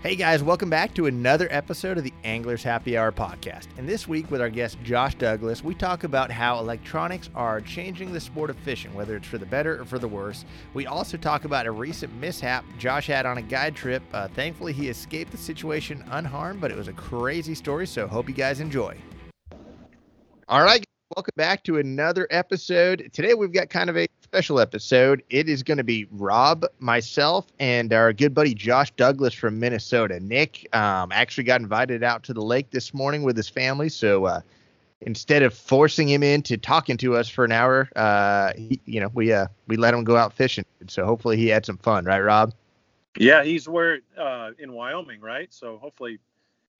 [0.00, 3.66] Hey guys, welcome back to another episode of the Anglers Happy Hour podcast.
[3.76, 8.12] And this week, with our guest Josh Douglas, we talk about how electronics are changing
[8.12, 10.44] the sport of fishing, whether it's for the better or for the worse.
[10.72, 14.04] We also talk about a recent mishap Josh had on a guide trip.
[14.12, 18.28] Uh, thankfully, he escaped the situation unharmed, but it was a crazy story, so hope
[18.28, 18.96] you guys enjoy.
[20.46, 20.84] All right,
[21.16, 23.10] welcome back to another episode.
[23.14, 25.22] Today, we've got kind of a special episode.
[25.30, 30.20] It is going to be Rob, myself, and our good buddy Josh Douglas from Minnesota.
[30.20, 34.26] Nick um, actually got invited out to the lake this morning with his family, so
[34.26, 34.40] uh,
[35.00, 39.10] instead of forcing him into talking to us for an hour, uh, he, you know,
[39.14, 40.64] we uh, we let him go out fishing.
[40.88, 42.52] So hopefully he had some fun, right, Rob?
[43.16, 45.52] Yeah, he's where uh, in Wyoming, right?
[45.54, 46.18] So hopefully,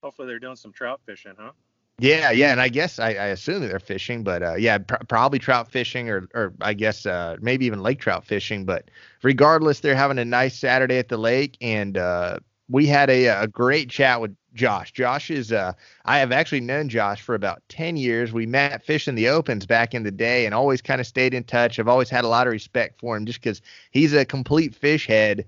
[0.02, 1.52] hopefully they're doing some trout fishing, huh?
[2.00, 5.40] Yeah, yeah, and I guess I, I assume they're fishing, but uh, yeah, pr- probably
[5.40, 8.64] trout fishing, or or I guess uh, maybe even lake trout fishing.
[8.64, 8.88] But
[9.22, 13.48] regardless, they're having a nice Saturday at the lake, and uh, we had a a
[13.48, 14.92] great chat with Josh.
[14.92, 15.72] Josh is uh,
[16.04, 18.32] I have actually known Josh for about ten years.
[18.32, 21.42] We met fishing the opens back in the day, and always kind of stayed in
[21.42, 21.80] touch.
[21.80, 25.08] I've always had a lot of respect for him, just because he's a complete fish
[25.08, 25.46] head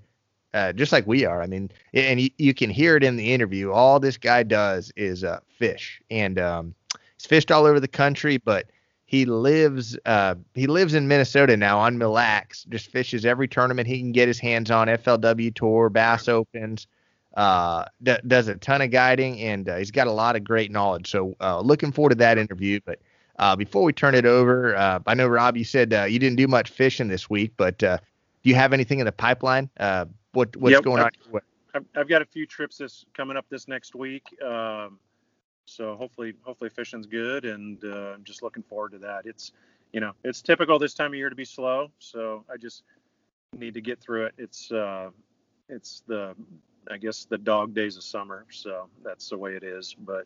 [0.53, 1.41] uh, just like we are.
[1.41, 3.71] I mean, and you, you, can hear it in the interview.
[3.71, 6.75] All this guy does is uh, fish, and um,
[7.17, 8.67] he's fished all over the country, but
[9.05, 12.63] he lives uh, he lives in Minnesota now on Mille Lacs.
[12.65, 14.87] Just fishes every tournament he can get his hands on.
[14.87, 16.87] FLW Tour, Bass Opens.
[17.35, 20.69] Uh, d- does a ton of guiding, and uh, he's got a lot of great
[20.69, 21.09] knowledge.
[21.09, 22.81] So uh, looking forward to that interview.
[22.85, 22.99] But
[23.39, 26.35] uh, before we turn it over, uh, I know Rob, you said uh, you didn't
[26.35, 27.97] do much fishing this week, but uh,
[28.43, 29.69] do you have anything in the pipeline?
[30.33, 31.11] What what's yep, going on?
[31.73, 34.23] I've, I've, got a few trips this coming up this next week.
[34.41, 34.99] Um,
[35.65, 39.25] so hopefully hopefully fishing's good, and uh, I'm just looking forward to that.
[39.25, 39.51] It's
[39.93, 42.83] you know it's typical this time of year to be slow, so I just
[43.57, 44.33] need to get through it.
[44.37, 45.09] It's uh,
[45.69, 46.35] it's the
[46.89, 49.95] I guess the dog days of summer, so that's the way it is.
[49.99, 50.25] But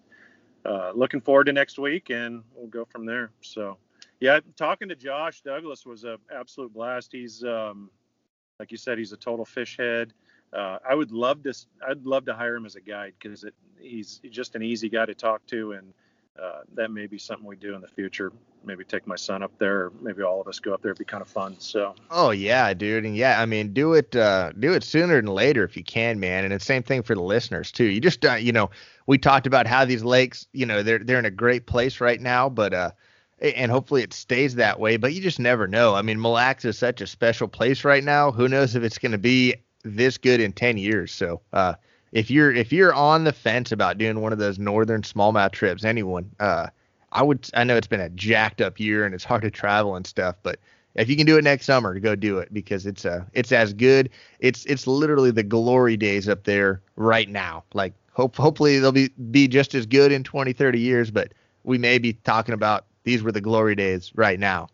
[0.65, 3.31] uh, looking forward to next week, and we'll go from there.
[3.41, 3.77] So
[4.19, 7.11] yeah, talking to Josh Douglas was an absolute blast.
[7.11, 7.89] He's um,
[8.59, 10.13] like you said, he's a total fish head.
[10.53, 11.53] Uh, I would love to.
[11.87, 13.45] I'd love to hire him as a guide because
[13.79, 15.93] he's just an easy guy to talk to, and
[16.41, 18.31] uh, that may be something we do in the future.
[18.63, 20.91] Maybe take my son up there, or maybe all of us go up there.
[20.91, 21.55] It'd be kind of fun.
[21.59, 21.93] So.
[22.09, 25.63] Oh yeah, dude, and yeah, I mean, do it, uh, do it sooner than later
[25.63, 26.45] if you can, man.
[26.45, 27.85] And the same thing for the listeners too.
[27.85, 28.69] You just, uh, you know,
[29.07, 32.21] we talked about how these lakes, you know, they're they're in a great place right
[32.21, 32.91] now, but uh,
[33.53, 34.97] and hopefully it stays that way.
[34.97, 35.95] But you just never know.
[35.95, 38.31] I mean, Mille Lacs is such a special place right now.
[38.31, 41.11] Who knows if it's going to be this good in 10 years?
[41.11, 41.75] So, uh,
[42.11, 45.83] if you're if you're on the fence about doing one of those northern smallmouth trips,
[45.83, 46.67] anyone, uh,
[47.11, 47.49] I would.
[47.53, 50.35] I know it's been a jacked up year and it's hard to travel and stuff,
[50.41, 50.59] but
[50.95, 53.73] if you can do it next summer, go do it because it's uh it's as
[53.73, 54.09] good.
[54.39, 57.63] It's it's literally the glory days up there right now.
[57.73, 61.33] Like hope hopefully they'll be be just as good in 20, 30 years, but
[61.63, 64.67] we may be talking about these were the glory days right now.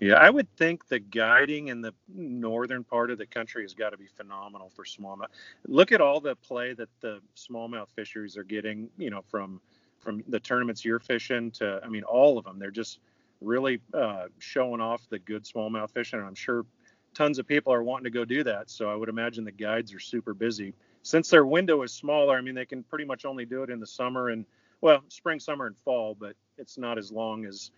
[0.00, 3.90] Yeah, I would think the guiding in the northern part of the country has got
[3.90, 5.28] to be phenomenal for smallmouth.
[5.68, 9.60] Look at all the play that the smallmouth fisheries are getting, you know, from
[10.00, 12.58] from the tournaments you're fishing to, I mean, all of them.
[12.58, 12.98] They're just
[13.40, 16.66] really uh, showing off the good smallmouth fishing, and I'm sure
[17.14, 18.68] tons of people are wanting to go do that.
[18.68, 20.74] So I would imagine the guides are super busy.
[21.02, 23.80] Since their window is smaller, I mean, they can pretty much only do it in
[23.80, 24.44] the summer and
[24.82, 27.70] well, spring, summer, and fall, but it's not as long as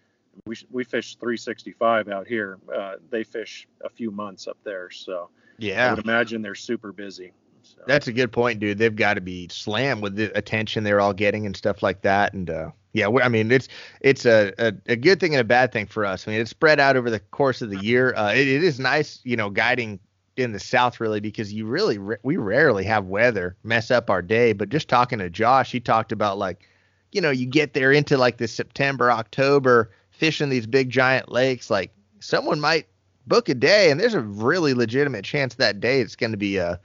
[0.46, 2.58] we we fish 365 out here.
[2.74, 6.92] Uh, they fish a few months up there, so yeah, I would imagine they're super
[6.92, 7.32] busy.
[7.62, 7.82] So.
[7.86, 8.78] That's a good point, dude.
[8.78, 12.32] They've got to be slammed with the attention they're all getting and stuff like that.
[12.32, 13.68] And uh, yeah, I mean it's
[14.00, 16.26] it's a, a, a good thing and a bad thing for us.
[16.26, 18.14] I mean it's spread out over the course of the year.
[18.14, 19.98] Uh, it, it is nice, you know, guiding
[20.36, 24.52] in the south really because you really we rarely have weather mess up our day.
[24.52, 26.68] But just talking to Josh, he talked about like
[27.12, 31.70] you know, you get there into like this September, October, fishing these big giant lakes,
[31.70, 32.86] like someone might
[33.26, 36.56] book a day and there's a really legitimate chance that day it's going to be
[36.56, 36.80] a,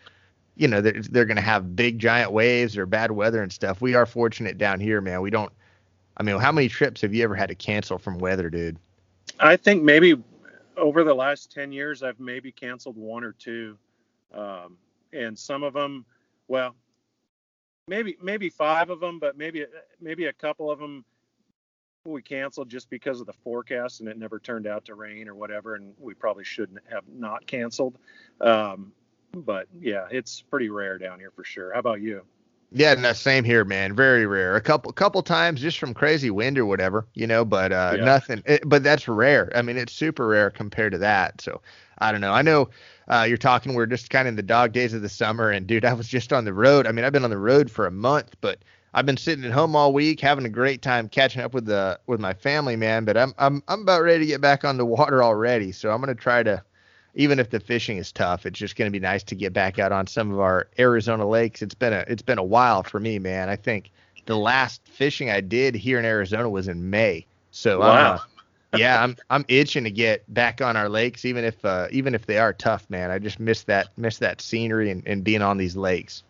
[0.55, 3.81] you know, they're, they're going to have big giant waves or bad weather and stuff.
[3.81, 5.21] We are fortunate down here, man.
[5.21, 5.51] We don't,
[6.17, 8.77] I mean, how many trips have you ever had to cancel from weather, dude?
[9.39, 10.21] I think maybe
[10.77, 13.77] over the last 10 years, I've maybe canceled one or two.
[14.33, 14.77] Um,
[15.13, 16.05] and some of them,
[16.47, 16.75] well,
[17.91, 19.65] maybe maybe five of them, but maybe
[19.99, 21.03] maybe a couple of them
[22.05, 25.35] we canceled just because of the forecast and it never turned out to rain or
[25.35, 27.99] whatever, and we probably shouldn't have not canceled.
[28.39, 28.93] Um,
[29.33, 31.73] but yeah, it's pretty rare down here for sure.
[31.73, 32.23] How about you?
[32.71, 33.93] Yeah, no, same here, man.
[33.93, 34.55] Very rare.
[34.55, 38.05] A couple couple times just from crazy wind or whatever, you know, but uh, yeah.
[38.05, 38.41] nothing.
[38.45, 39.51] It, but that's rare.
[39.53, 41.41] I mean, it's super rare compared to that.
[41.41, 41.61] So
[42.01, 42.33] I don't know.
[42.33, 42.69] I know
[43.07, 43.73] uh, you're talking.
[43.73, 46.07] We're just kind of in the dog days of the summer, and dude, I was
[46.07, 46.87] just on the road.
[46.87, 48.59] I mean, I've been on the road for a month, but
[48.93, 51.99] I've been sitting at home all week, having a great time catching up with the
[52.07, 53.05] with my family, man.
[53.05, 55.71] But I'm I'm I'm about ready to get back on the water already.
[55.71, 56.63] So I'm gonna try to
[57.15, 59.79] even if the fishing is tough, it's just going to be nice to get back
[59.79, 61.61] out on some of our Arizona lakes.
[61.61, 63.49] It's been a it's been a while for me, man.
[63.49, 63.91] I think
[64.25, 67.25] the last fishing I did here in Arizona was in May.
[67.51, 68.21] So wow.
[68.75, 72.25] Yeah, I'm I'm itching to get back on our lakes, even if uh, even if
[72.25, 73.11] they are tough, man.
[73.11, 76.23] I just miss that miss that scenery and, and being on these lakes.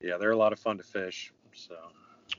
[0.00, 1.32] Yeah, they're a lot of fun to fish.
[1.54, 1.76] So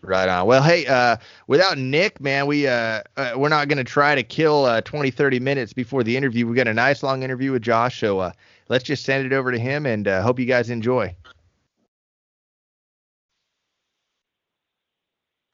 [0.02, 0.48] Right on.
[0.48, 1.18] Well, hey, uh,
[1.48, 5.40] without Nick, man, we uh, uh we're not gonna try to kill uh 20, 30
[5.40, 6.48] minutes before the interview.
[6.48, 8.32] We got a nice long interview with Josh, so uh,
[8.68, 11.16] let's just send it over to him and uh, hope you guys enjoy.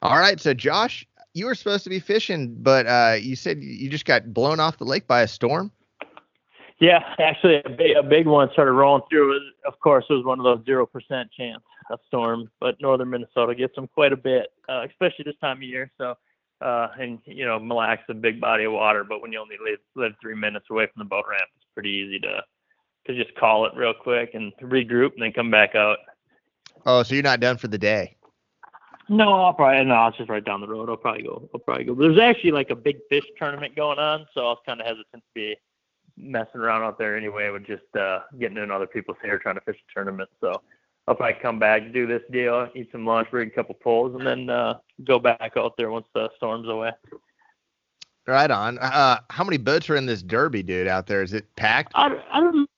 [0.02, 3.88] All right, so Josh, you were supposed to be fishing, but uh, you said you
[3.88, 5.70] just got blown off the lake by a storm.
[6.80, 9.38] Yeah, actually, a big, a big one started rolling through.
[9.66, 13.54] Of course, it was one of those zero percent chance a storm, but northern Minnesota
[13.54, 15.90] gets them quite a bit, uh, especially this time of year.
[15.98, 16.14] So,
[16.60, 19.56] uh, and you know, Mille Lac's a big body of water, but when you only
[19.62, 22.42] live, live three minutes away from the boat ramp, it's pretty easy to
[23.06, 25.98] to just call it real quick and regroup and then come back out.
[26.86, 28.16] Oh, so you're not done for the day?
[29.10, 30.06] No, I'll probably no.
[30.06, 30.88] It's just right down the road.
[30.88, 31.50] I'll probably go.
[31.52, 31.94] I'll probably go.
[31.96, 34.86] But there's actually like a big fish tournament going on, so I was kind of
[34.86, 35.56] hesitant to be
[36.16, 39.60] messing around out there anyway with just uh, getting in other people's hair trying to
[39.62, 40.30] fish a tournament.
[40.40, 40.62] So
[41.08, 44.24] I'll probably come back, do this deal, eat some lunch, bring a couple pulls, and
[44.24, 46.92] then uh, go back out there once the storm's away.
[48.28, 48.78] Right on.
[48.78, 50.86] Uh, how many boats are in this derby, dude?
[50.86, 51.90] Out there, is it packed?
[51.96, 52.70] I, I don't.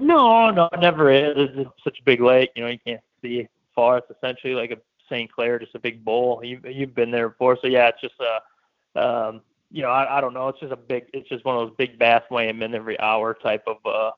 [0.00, 1.34] No, no, it never is.
[1.36, 3.98] It's such a big lake, you know, you can't see far.
[3.98, 4.76] It's essentially like a
[5.08, 5.30] St.
[5.30, 6.40] Clair, just a big bowl.
[6.44, 10.20] You, you've been there before, so yeah, it's just a, um, you know, I, I
[10.20, 10.48] don't know.
[10.48, 11.06] It's just a big.
[11.12, 13.76] It's just one of those big bass weighing in every hour type of.
[13.84, 14.12] uh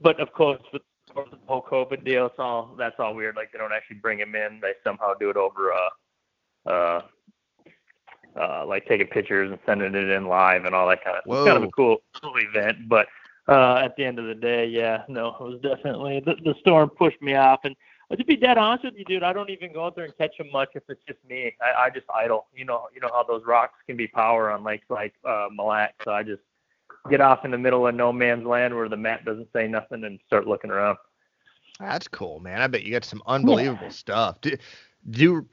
[0.00, 0.82] But of course, with
[1.14, 3.36] the whole COVID deal, it's all that's all weird.
[3.36, 7.02] Like they don't actually bring him in; they somehow do it over uh, uh,
[8.40, 11.24] uh, like taking pictures and sending it in live and all that kind of.
[11.24, 11.42] Whoa.
[11.42, 13.06] It's kind of a cool, cool event, but
[13.48, 16.90] uh, at the end of the day, yeah, no, it was definitely the, the storm
[16.90, 17.60] pushed me off.
[17.64, 17.76] And uh,
[18.14, 20.38] to be dead honest with you, dude, I don't even go out there and catch
[20.38, 21.54] them much if it's just me.
[21.60, 22.46] I, I just idle.
[22.54, 25.66] You know, you know how those rocks can be power on lakes like uh, Mille
[25.66, 25.94] Lac.
[26.04, 26.42] So I just
[27.10, 30.04] get off in the middle of no man's land where the map doesn't say nothing
[30.04, 30.98] and start looking around.
[31.80, 32.62] That's cool, man.
[32.62, 33.88] I bet you got some unbelievable yeah.
[33.90, 34.40] stuff.
[34.40, 34.56] Do,
[35.10, 35.46] do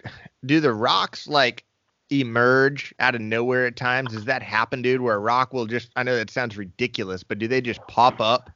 [0.45, 1.65] do the rocks like
[2.09, 4.11] emerge out of nowhere at times?
[4.11, 5.01] Does that happen, dude?
[5.01, 8.21] Where a rock will just I know that sounds ridiculous, but do they just pop
[8.21, 8.50] up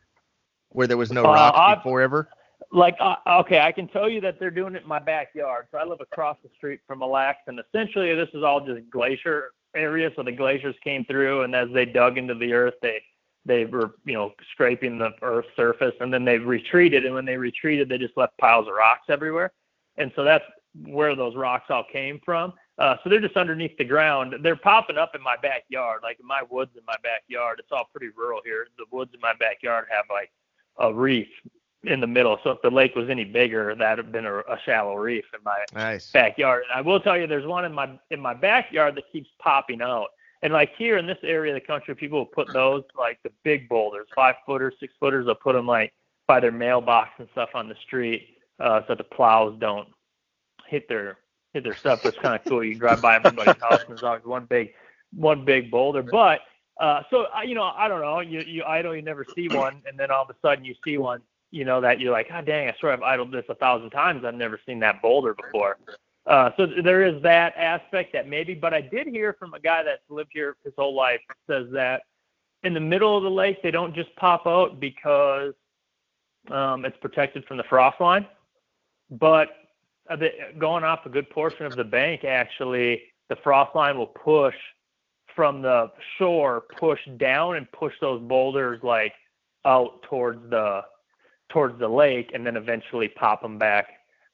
[0.69, 2.29] where there was no rock uh, before ever?
[2.71, 5.67] Like uh, okay, I can tell you that they're doing it in my backyard.
[5.71, 8.89] So I live across the street from Mille Lac, and essentially this is all just
[8.89, 10.11] glacier area.
[10.15, 13.01] So the glaciers came through, and as they dug into the earth, they
[13.47, 17.05] they were you know scraping the earth's surface and then they retreated.
[17.05, 19.53] And when they retreated they just left piles of rocks everywhere.
[19.97, 20.43] And so that's
[20.85, 22.53] where those rocks all came from.
[22.77, 24.35] Uh, so they're just underneath the ground.
[24.43, 27.59] They're popping up in my backyard like in my woods in my backyard.
[27.59, 28.67] It's all pretty rural here.
[28.77, 30.31] The woods in my backyard have like
[30.79, 31.27] a reef
[31.83, 34.57] in the middle so if the lake was any bigger that'd have been a, a
[34.65, 36.11] shallow reef in my nice.
[36.11, 39.29] backyard and i will tell you there's one in my in my backyard that keeps
[39.39, 40.07] popping out
[40.43, 43.31] and like here in this area of the country, people will put those like the
[43.43, 45.25] big boulders, five footers, six footers.
[45.25, 45.93] They'll put them like
[46.27, 49.87] by their mailbox and stuff on the street, uh, so the plows don't
[50.67, 51.17] hit their
[51.53, 52.05] hit their stuff.
[52.05, 52.63] It's kind of cool.
[52.63, 54.73] You drive by everybody's house and there's always one big
[55.15, 56.03] one big boulder.
[56.03, 56.41] But
[56.79, 58.19] uh, so I, you know, I don't know.
[58.19, 60.97] You you idle, you never see one, and then all of a sudden you see
[60.97, 61.21] one.
[61.51, 64.25] You know that you're like, God dang, I swear I've idled this a thousand times.
[64.25, 65.77] I've never seen that boulder before.
[66.25, 69.81] Uh, so there is that aspect that maybe, but I did hear from a guy
[69.83, 72.01] that's lived here his whole life says that
[72.63, 75.53] in the middle of the lake they don't just pop out because
[76.51, 78.27] um, it's protected from the frost line,
[79.09, 79.49] but
[80.57, 84.55] going off a good portion of the bank actually the frost line will push
[85.35, 89.13] from the shore, push down and push those boulders like
[89.65, 90.81] out towards the
[91.49, 93.87] towards the lake, and then eventually pop them back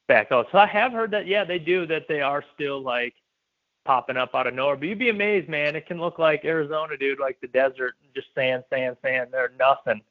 [0.07, 0.47] back out.
[0.51, 3.13] So I have heard that yeah, they do that they are still like
[3.85, 4.75] popping up out of nowhere.
[4.75, 5.75] But you'd be amazed, man.
[5.75, 9.29] It can look like Arizona, dude, like the desert, just sand, sand, sand.
[9.31, 10.01] There's nothing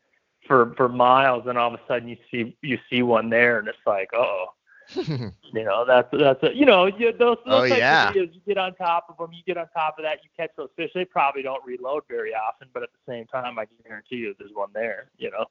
[0.46, 3.68] for for miles, and all of a sudden you see you see one there, and
[3.68, 4.46] it's like, oh,
[4.94, 8.08] you know, that's that's a, you know, you, those those oh, types yeah.
[8.08, 10.30] of videos, you get on top of them, you get on top of that, you
[10.36, 10.90] catch those fish.
[10.94, 14.34] They probably don't reload very often, but at the same time, I can guarantee you,
[14.38, 15.10] there's one there.
[15.18, 15.46] You know.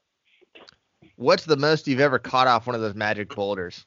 [1.15, 3.85] What's the most you've ever caught off one of those magic boulders?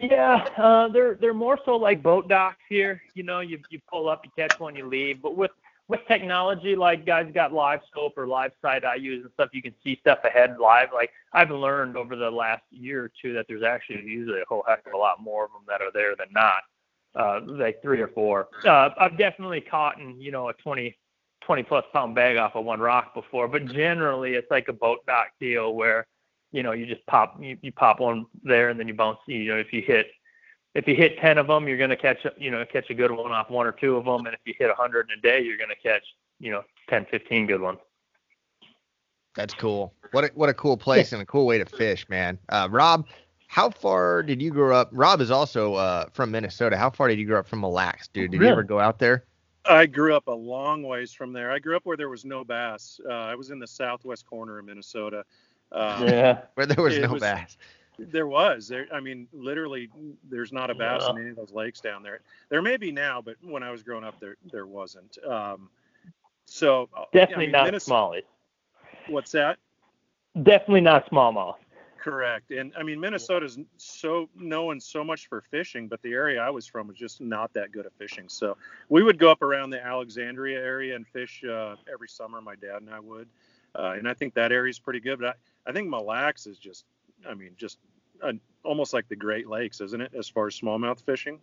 [0.00, 3.00] Yeah, uh, they're they're more so like boat docks here.
[3.14, 5.22] You know, you you pull up, you catch one, you leave.
[5.22, 5.52] But with
[5.86, 9.62] with technology, like guys got live scope or live sight I use and stuff, you
[9.62, 10.88] can see stuff ahead live.
[10.92, 14.64] Like I've learned over the last year or two that there's actually usually a whole
[14.66, 16.62] heck of a lot more of them that are there than not.
[17.14, 18.48] Uh, like three or four.
[18.64, 20.96] Uh, I've definitely caught in you know a 20
[21.46, 25.04] 20 plus pound bag off of one rock before, but generally it's like a boat
[25.06, 26.06] dock deal where
[26.52, 29.18] you know you just pop you, you pop one there and then you bounce.
[29.26, 30.06] You know if you hit
[30.74, 33.10] if you hit 10 of them, you're going to catch, you know, catch a good
[33.10, 34.26] one off one or two of them.
[34.26, 36.02] And if you hit 100 in a day, you're going to catch,
[36.40, 37.78] you know, 10, 15 good ones.
[39.36, 39.94] That's cool.
[40.12, 42.38] What a, what a cool place and a cool way to fish, man.
[42.48, 43.06] Uh, Rob,
[43.46, 44.90] how far did you grow up?
[44.92, 46.76] Rob is also uh, from Minnesota.
[46.76, 48.30] How far did you grow up from Mille Lacs, dude?
[48.30, 48.48] Did really?
[48.48, 49.24] you ever go out there?
[49.66, 51.50] I grew up a long ways from there.
[51.50, 53.00] I grew up where there was no bass.
[53.08, 55.24] Uh, I was in the southwest corner of Minnesota.
[55.72, 57.56] Uh, yeah, where there was no was, bass.
[57.98, 58.68] There was.
[58.68, 59.88] There, I mean, literally,
[60.28, 61.10] there's not a bass yeah.
[61.10, 62.20] in any of those lakes down there.
[62.48, 65.16] There may be now, but when I was growing up, there there wasn't.
[65.24, 65.70] Um,
[66.44, 68.22] so uh, definitely I mean, not Minnesota, smallies.
[69.08, 69.58] What's that?
[70.42, 71.56] Definitely not smallmouth.
[72.04, 72.50] Correct.
[72.50, 76.66] And I mean, Minnesota's so known so much for fishing, but the area I was
[76.66, 78.28] from was just not that good at fishing.
[78.28, 78.58] So
[78.90, 82.42] we would go up around the Alexandria area and fish uh, every summer.
[82.42, 83.26] My dad and I would.
[83.74, 85.18] Uh, and I think that area is pretty good.
[85.18, 86.84] But I, I think Mille Lacs is just
[87.26, 87.78] I mean, just
[88.22, 88.32] uh,
[88.64, 91.38] almost like the Great Lakes, isn't it, as far as smallmouth fishing?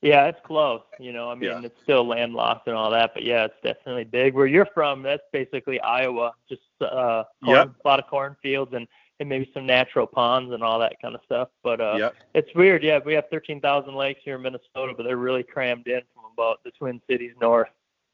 [0.00, 0.82] Yeah, it's close.
[1.00, 1.60] You know, I mean, yeah.
[1.64, 4.32] it's still landlocked and all that, but yeah, it's definitely big.
[4.34, 7.70] Where you're from, that's basically Iowa, just uh, corn, yep.
[7.84, 8.86] a lot of cornfields and
[9.20, 11.48] and maybe some natural ponds and all that kind of stuff.
[11.62, 12.14] But uh, yep.
[12.34, 12.82] it's weird.
[12.82, 16.64] Yeah, we have 13,000 lakes here in Minnesota, but they're really crammed in from about
[16.64, 17.68] the Twin Cities north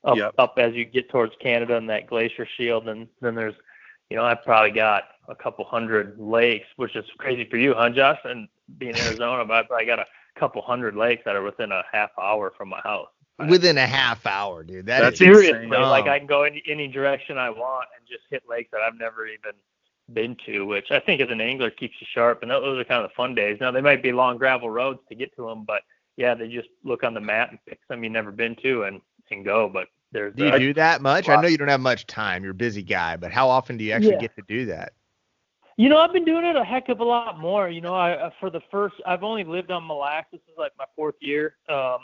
[0.04, 0.34] up yep.
[0.38, 3.54] up as you get towards Canada and that glacier shield, and then there's
[4.10, 7.90] you know, I've probably got a couple hundred lakes, which is crazy for you, huh,
[7.90, 8.18] Josh?
[8.24, 8.48] And
[8.78, 10.06] being in Arizona, but I've probably got a
[10.38, 13.08] couple hundred lakes that are within a half hour from my house.
[13.48, 14.86] Within a half hour, dude.
[14.86, 18.44] That That's seriously like I can go in any direction I want and just hit
[18.48, 19.52] lakes that I've never even
[20.12, 22.42] been to, which I think as an angler keeps you sharp.
[22.42, 23.58] And those are kind of the fun days.
[23.60, 25.82] Now they might be long gravel roads to get to them, but
[26.16, 29.00] yeah, they just look on the map and pick some you've never been to and
[29.30, 29.68] and go.
[29.68, 31.28] But there's do you do that much?
[31.28, 32.42] I know you don't have much time.
[32.42, 34.20] You're a busy guy, but how often do you actually yeah.
[34.20, 34.92] get to do that?
[35.78, 37.68] You know, I've been doing it a heck of a lot more.
[37.68, 40.28] You know, I uh, for the first, I've only lived on Mille Lacs.
[40.32, 41.56] This is like my fourth year.
[41.68, 41.98] Um,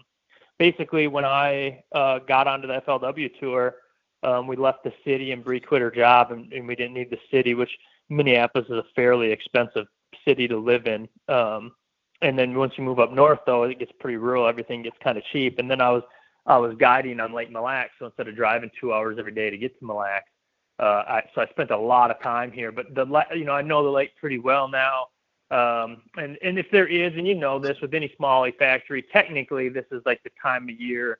[0.58, 3.76] basically, when I uh, got onto the FLW tour,
[4.22, 7.10] um, we left the city and Bree quit her job, and, and we didn't need
[7.10, 7.70] the city, which
[8.08, 9.86] Minneapolis is a fairly expensive
[10.26, 11.08] city to live in.
[11.28, 11.72] Um,
[12.20, 14.46] and then once you move up north, though, it gets pretty rural.
[14.46, 15.58] Everything gets kind of cheap.
[15.58, 16.02] And then I was
[16.46, 19.50] I was guiding on Lake Mille Lacs, so instead of driving two hours every day
[19.50, 20.28] to get to Mille Lacs,
[20.80, 22.72] uh, I, so I spent a lot of time here.
[22.72, 25.06] But the you know I know the lake pretty well now,
[25.50, 29.68] um, and and if there is, and you know this with any smallie factory, technically
[29.68, 31.18] this is like the time of year.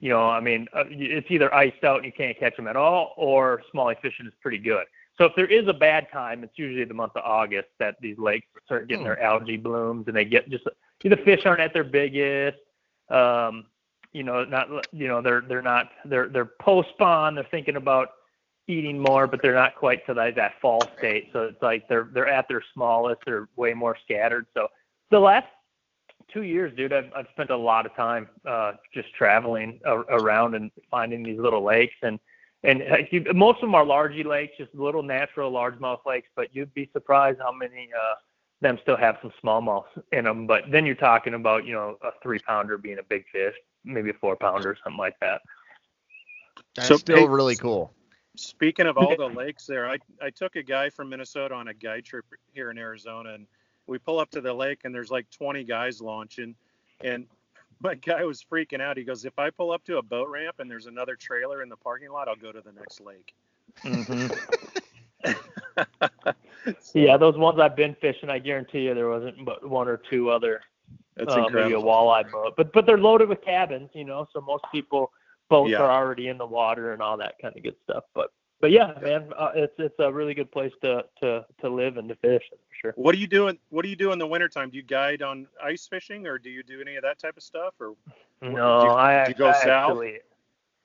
[0.00, 2.76] You know, I mean, uh, it's either iced out and you can't catch them at
[2.76, 4.84] all, or smallie fishing is pretty good.
[5.18, 8.16] So if there is a bad time, it's usually the month of August that these
[8.18, 10.64] lakes start getting their algae blooms and they get just
[11.02, 12.58] the fish aren't at their biggest.
[13.10, 13.66] Um,
[14.12, 17.34] you know, not you know they're they're not they're they're post spawn.
[17.34, 18.10] They're thinking about
[18.68, 21.30] eating more, but they're not quite to that, that fall state.
[21.32, 23.22] So it's like they're they're at their smallest.
[23.26, 24.46] They're way more scattered.
[24.54, 24.68] So
[25.10, 25.46] the last
[26.32, 30.54] two years, dude, I've, I've spent a lot of time uh, just traveling a- around
[30.54, 32.18] and finding these little lakes and
[32.64, 36.28] and uh, most of them are largy lakes, just little natural largemouth lakes.
[36.34, 38.14] But you'd be surprised how many uh,
[38.60, 40.48] them still have some smallmouth in them.
[40.48, 43.54] But then you're talking about you know a three pounder being a big fish
[43.84, 45.40] maybe a four pounder, or something like that.
[46.74, 47.92] That's so, still hey, really cool.
[48.36, 51.74] Speaking of all the lakes there, I, I took a guy from Minnesota on a
[51.74, 53.46] guide trip here in Arizona, and
[53.88, 56.54] we pull up to the lake, and there's like 20 guys launching,
[57.00, 57.26] and
[57.80, 58.96] my guy was freaking out.
[58.96, 61.68] He goes, "If I pull up to a boat ramp and there's another trailer in
[61.68, 63.34] the parking lot, I'll go to the next lake."
[63.84, 65.32] Mm-hmm.
[66.80, 70.00] so, yeah, those ones I've been fishing, I guarantee you there wasn't but one or
[70.10, 70.60] two other
[71.16, 71.70] that's uh, incredible.
[71.70, 74.28] Maybe a walleye boat, but but they're loaded with cabins, you know.
[74.32, 75.12] So most people
[75.48, 75.78] boats yeah.
[75.78, 78.04] are already in the water and all that kind of good stuff.
[78.14, 78.30] But
[78.60, 82.08] but yeah, man, uh, it's it's a really good place to to to live and
[82.08, 82.92] to fish for sure.
[82.96, 83.48] What do you do?
[83.48, 84.70] In, what do you do in the wintertime?
[84.70, 87.42] Do you guide on ice fishing, or do you do any of that type of
[87.42, 87.74] stuff?
[87.80, 87.94] Or
[88.42, 89.90] no, you, I, do you go I south?
[89.90, 90.18] Actually,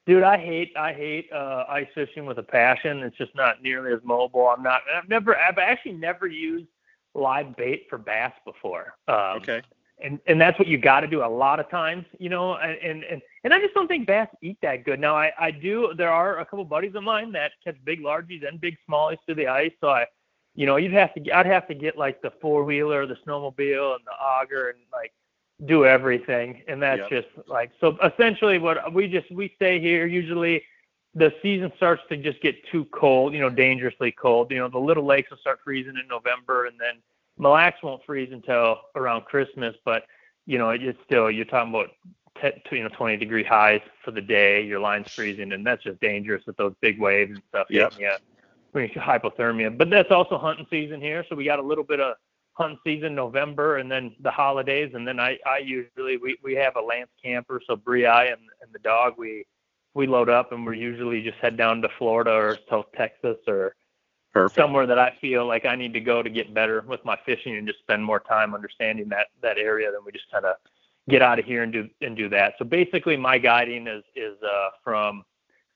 [0.05, 2.99] dude, I hate I hate uh, ice fishing with a passion.
[2.99, 4.47] It's just not nearly as mobile.
[4.47, 4.81] I'm not.
[4.93, 5.35] I've never.
[5.37, 6.67] I've actually never used
[7.15, 8.95] live bait for bass before.
[9.07, 9.61] Um, okay
[10.03, 12.55] and and that's what you got to do a lot of times, you know.
[12.55, 14.99] And and and I just don't think bass eat that good.
[14.99, 15.93] Now I I do.
[15.97, 19.35] There are a couple buddies of mine that catch big largies and big smallies through
[19.35, 20.05] the ice, so I
[20.55, 23.95] you know, you'd have to I'd have to get like the four wheeler, the snowmobile,
[23.95, 25.11] and the auger, and like
[25.65, 27.23] do everything, and that's yep.
[27.23, 27.97] just like so.
[28.03, 30.05] Essentially, what we just we stay here.
[30.05, 30.63] Usually,
[31.15, 34.51] the season starts to just get too cold, you know, dangerously cold.
[34.51, 37.01] You know, the little lakes will start freezing in November, and then
[37.37, 39.75] Mille Lacs won't freeze until around Christmas.
[39.85, 40.03] But
[40.45, 41.91] you know, it's still you're talking about
[42.41, 44.63] t- you know 20 degree highs for the day.
[44.63, 47.67] Your line's freezing, and that's just dangerous with those big waves and stuff.
[47.69, 47.93] Yep.
[47.99, 48.17] Yeah,
[48.73, 49.77] hypothermia.
[49.77, 52.15] But that's also hunting season here, so we got a little bit of
[52.53, 56.75] hunting season November, and then the holidays, and then I I usually we we have
[56.75, 59.45] a Lance camper, so Bree I and and the dog we
[59.93, 63.75] we load up and we're usually just head down to Florida or South Texas or
[64.33, 64.55] Perfect.
[64.55, 67.55] somewhere that I feel like I need to go to get better with my fishing
[67.55, 70.55] and just spend more time understanding that that area than we just kind of
[71.07, 72.55] get out of here and do and do that.
[72.57, 75.23] So basically, my guiding is is uh, from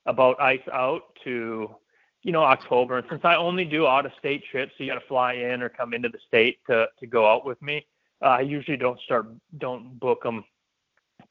[0.08, 1.76] about ice out to
[2.24, 2.98] you know October.
[2.98, 5.62] And since I only do out of state trips, so you got to fly in
[5.62, 7.86] or come into the state to to go out with me.
[8.24, 9.28] Uh, I usually don't start
[9.60, 10.44] don't book them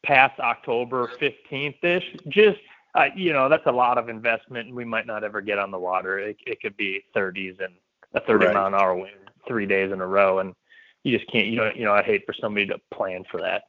[0.04, 2.16] past October 15th ish.
[2.28, 2.60] Just
[2.96, 5.70] uh, you know that's a lot of investment, and we might not ever get on
[5.70, 6.18] the water.
[6.18, 7.74] It, it could be 30s and
[8.14, 8.54] a 30 right.
[8.54, 10.54] mile an hour wind three days in a row, and
[11.02, 11.46] you just can't.
[11.46, 13.64] You know, you know, I hate for somebody to plan for that.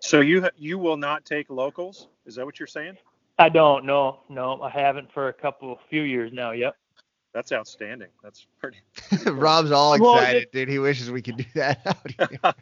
[0.00, 2.08] So you you will not take locals?
[2.26, 2.96] Is that what you're saying?
[3.38, 3.84] I don't.
[3.84, 6.50] No, no, I haven't for a couple, few years now.
[6.50, 6.76] Yep.
[7.32, 8.08] That's outstanding.
[8.22, 8.78] That's pretty.
[9.26, 10.68] Rob's all excited, well, it, dude.
[10.68, 11.80] He wishes we could do that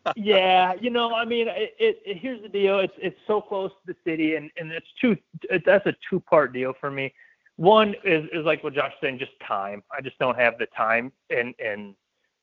[0.16, 2.80] yeah, you know, I mean, it, it, Here's the deal.
[2.80, 5.16] It's it's so close to the city, and and it's two.
[5.50, 7.12] It, that's a two part deal for me.
[7.56, 9.82] One is is like what Josh saying, just time.
[9.90, 11.94] I just don't have the time, and and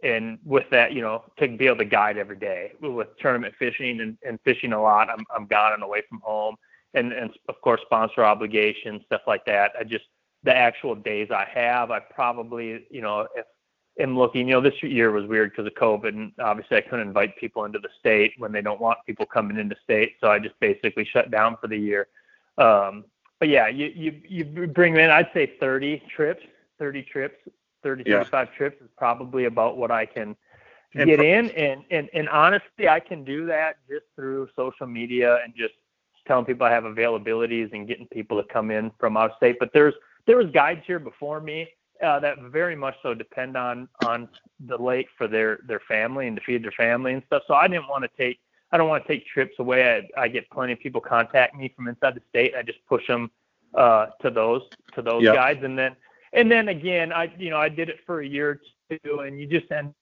[0.04, 4.02] and with that, you know, to be able to guide every day with tournament fishing
[4.02, 6.56] and, and fishing a lot, I'm I'm gone and away from home,
[6.94, 9.72] and and of course sponsor obligations, stuff like that.
[9.80, 10.06] I just
[10.44, 13.46] the actual days I have, I probably, you know, if
[14.00, 17.08] am looking, you know, this year was weird because of COVID, and obviously I couldn't
[17.08, 20.40] invite people into the state when they don't want people coming into state, so I
[20.40, 22.08] just basically shut down for the year.
[22.58, 23.06] Um,
[23.40, 26.44] but yeah, you you you bring in, I'd say 30 trips,
[26.80, 27.36] 30 trips
[27.86, 28.18] 30, yeah.
[28.18, 30.36] 35 trips is probably about what I can
[30.96, 31.52] and get in.
[31.52, 35.76] And, and, and honestly, I can do that just through social media and just
[36.28, 39.58] telling people I have availabilities and getting people to come in from out of state.
[39.60, 39.94] But there's,
[40.26, 41.70] there was guides here before me
[42.04, 44.28] uh, that very much so depend on, on
[44.66, 47.44] the lake for their, their family and to feed their family and stuff.
[47.48, 48.40] So I didn't want to take,
[48.72, 50.04] I don't want to take trips away.
[50.18, 52.54] I, I get plenty of people contact me from inside the state.
[52.58, 53.32] I just push them
[53.74, 55.36] uh, to those, to those yep.
[55.36, 55.64] guides.
[55.64, 55.96] And then,
[56.36, 59.40] and then again, I you know I did it for a year or two, and
[59.40, 59.94] you just end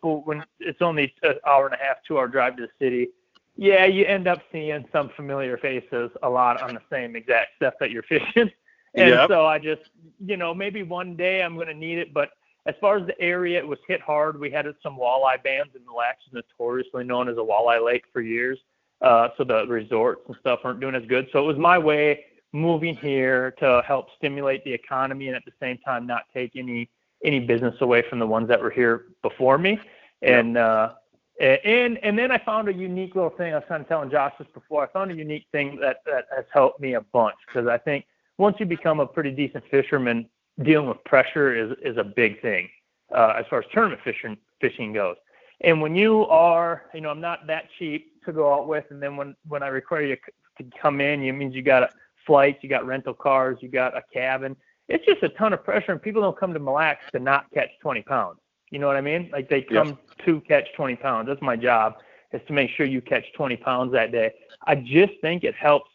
[0.00, 3.08] when it's only an hour and a half, two hour drive to the city.
[3.56, 7.74] Yeah, you end up seeing some familiar faces a lot on the same exact stuff
[7.78, 8.50] that you're fishing.
[8.94, 9.28] And yep.
[9.28, 9.82] so I just,
[10.24, 12.12] you know, maybe one day I'm going to need it.
[12.12, 12.30] But
[12.66, 14.38] as far as the area, it was hit hard.
[14.38, 18.20] We had some walleye bans, and the is notoriously known as a walleye lake for
[18.20, 18.58] years.
[19.00, 21.28] Uh, so the resorts and stuff aren't doing as good.
[21.32, 25.52] So it was my way moving here to help stimulate the economy and at the
[25.60, 26.90] same time not take any
[27.24, 29.78] any business away from the ones that were here before me.
[30.22, 30.94] And uh,
[31.40, 33.54] and and then I found a unique little thing.
[33.54, 34.82] I was kind of telling Josh this before.
[34.82, 38.04] I found a unique thing that that has helped me a bunch because I think
[38.40, 40.26] once you become a pretty decent fisherman,
[40.62, 42.68] dealing with pressure is is a big thing
[43.14, 45.16] uh, as far as tournament fishing fishing goes.
[45.60, 49.00] And when you are, you know, I'm not that cheap to go out with, and
[49.02, 50.16] then when when I require you
[50.58, 51.92] to come in, it means you got
[52.26, 54.56] flights, you got rental cars, you got a cabin.
[54.88, 57.44] It's just a ton of pressure, and people don't come to Mille Lacs to not
[57.52, 58.38] catch 20 pounds.
[58.70, 59.28] You know what I mean?
[59.32, 61.28] Like they come to catch 20 pounds.
[61.28, 61.96] That's my job
[62.32, 64.32] is to make sure you catch 20 pounds that day.
[64.66, 65.89] I just think it helps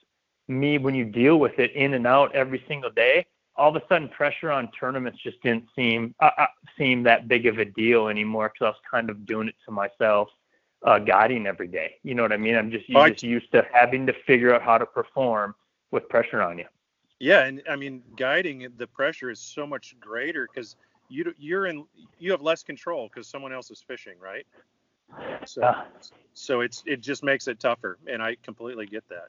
[0.47, 3.25] me when you deal with it in and out every single day.
[3.57, 7.45] All of a sudden, pressure on tournaments just didn't seem uh, uh seem that big
[7.45, 10.27] of a deal anymore because I was kind of doing it to myself,
[10.83, 11.95] uh, guiding every day.
[12.03, 12.55] You know what I mean?
[12.55, 15.55] I'm just, just used to having to figure out how to perform
[15.91, 16.65] with pressure on you.
[17.19, 20.75] Yeah, and I mean guiding the pressure is so much greater because
[21.09, 21.85] you you're in
[22.19, 24.45] you have less control because someone else is fishing, right?
[25.45, 25.83] So uh,
[26.33, 29.27] so it's it just makes it tougher, and I completely get that.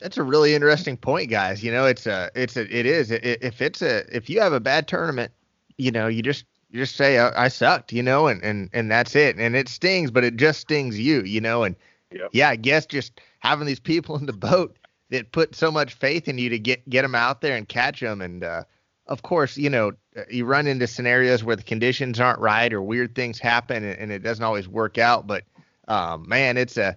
[0.00, 1.64] That's a really interesting point, guys.
[1.64, 4.60] You know, it's a it's a it is if it's a if you have a
[4.60, 5.32] bad tournament,
[5.78, 8.90] you know, you just you just say I, I sucked, you know, and and and
[8.90, 11.76] that's it, and it stings, but it just stings you, you know, and
[12.12, 12.28] yep.
[12.32, 14.76] yeah, I guess just having these people in the boat
[15.10, 18.00] that put so much faith in you to get get them out there and catch
[18.00, 18.20] them.
[18.20, 18.64] And uh,
[19.06, 19.92] of course, you know,
[20.30, 24.12] you run into scenarios where the conditions aren't right or weird things happen and, and
[24.12, 25.26] it doesn't always work out.
[25.26, 25.44] But
[25.88, 26.96] um, man, it's a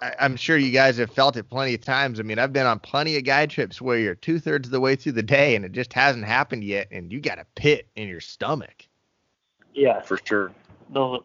[0.00, 2.20] I, I'm sure you guys have felt it plenty of times.
[2.20, 4.80] I mean, I've been on plenty of guide trips where you're two thirds of the
[4.80, 7.88] way through the day and it just hasn't happened yet, and you got a pit
[7.96, 8.86] in your stomach.
[9.72, 10.52] Yeah, for sure.
[10.90, 11.22] Those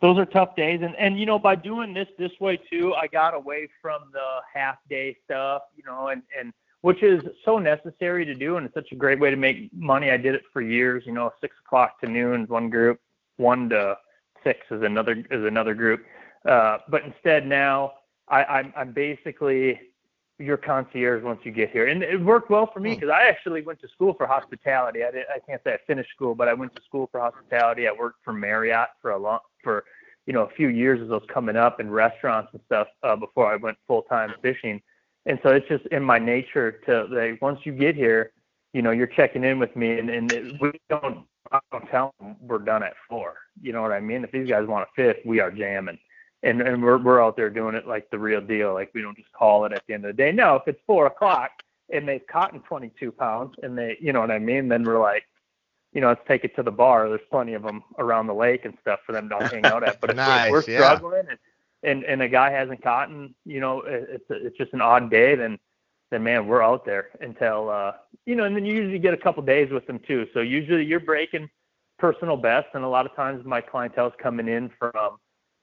[0.00, 3.06] those are tough days, and and you know by doing this this way too, I
[3.08, 8.24] got away from the half day stuff, you know, and and which is so necessary
[8.24, 10.10] to do, and it's such a great way to make money.
[10.10, 13.00] I did it for years, you know, six o'clock to noon is one group,
[13.36, 13.96] one to
[14.44, 16.04] six is another is another group,
[16.46, 17.92] uh, but instead now
[18.28, 19.80] I, I'm I'm basically
[20.38, 21.88] your concierge once you get here.
[21.88, 23.14] And it worked well for me because hmm.
[23.14, 25.02] I actually went to school for hospitality.
[25.02, 27.88] I, did, I can't say I finished school, but I went to school for hospitality.
[27.88, 29.84] I worked for Marriott for a long for
[30.26, 33.16] you know a few years as I was coming up in restaurants and stuff uh,
[33.16, 34.80] before I went full time fishing.
[35.26, 38.32] And so it's just in my nature to like once you get here,
[38.72, 42.14] you know, you're checking in with me, and and it, we don't I don't tell
[42.20, 43.34] them we're done at four.
[43.60, 44.22] You know what I mean?
[44.22, 45.98] If these guys want a fifth, we are jamming
[46.42, 48.74] and and we're we're out there doing it like the real deal.
[48.74, 50.32] Like we don't just call it at the end of the day.
[50.32, 51.50] No, if it's four o'clock
[51.90, 55.00] and they've caught in 22 pounds and they, you know what I mean, then we're
[55.00, 55.24] like,
[55.92, 57.08] you know, let's take it to the bar.
[57.08, 60.00] There's plenty of them around the lake and stuff for them to hang out at.
[60.00, 60.78] But if nice, we're, yeah.
[60.78, 61.38] struggling and,
[61.82, 65.34] and and a guy hasn't caught, and you know, it's it's just an odd day,
[65.34, 65.58] then
[66.10, 67.92] then man, we're out there until uh,
[68.26, 70.26] you know, and then you usually get a couple days with them too.
[70.34, 71.48] So usually you're breaking
[71.98, 75.18] personal best, and a lot of times my clientele's coming in from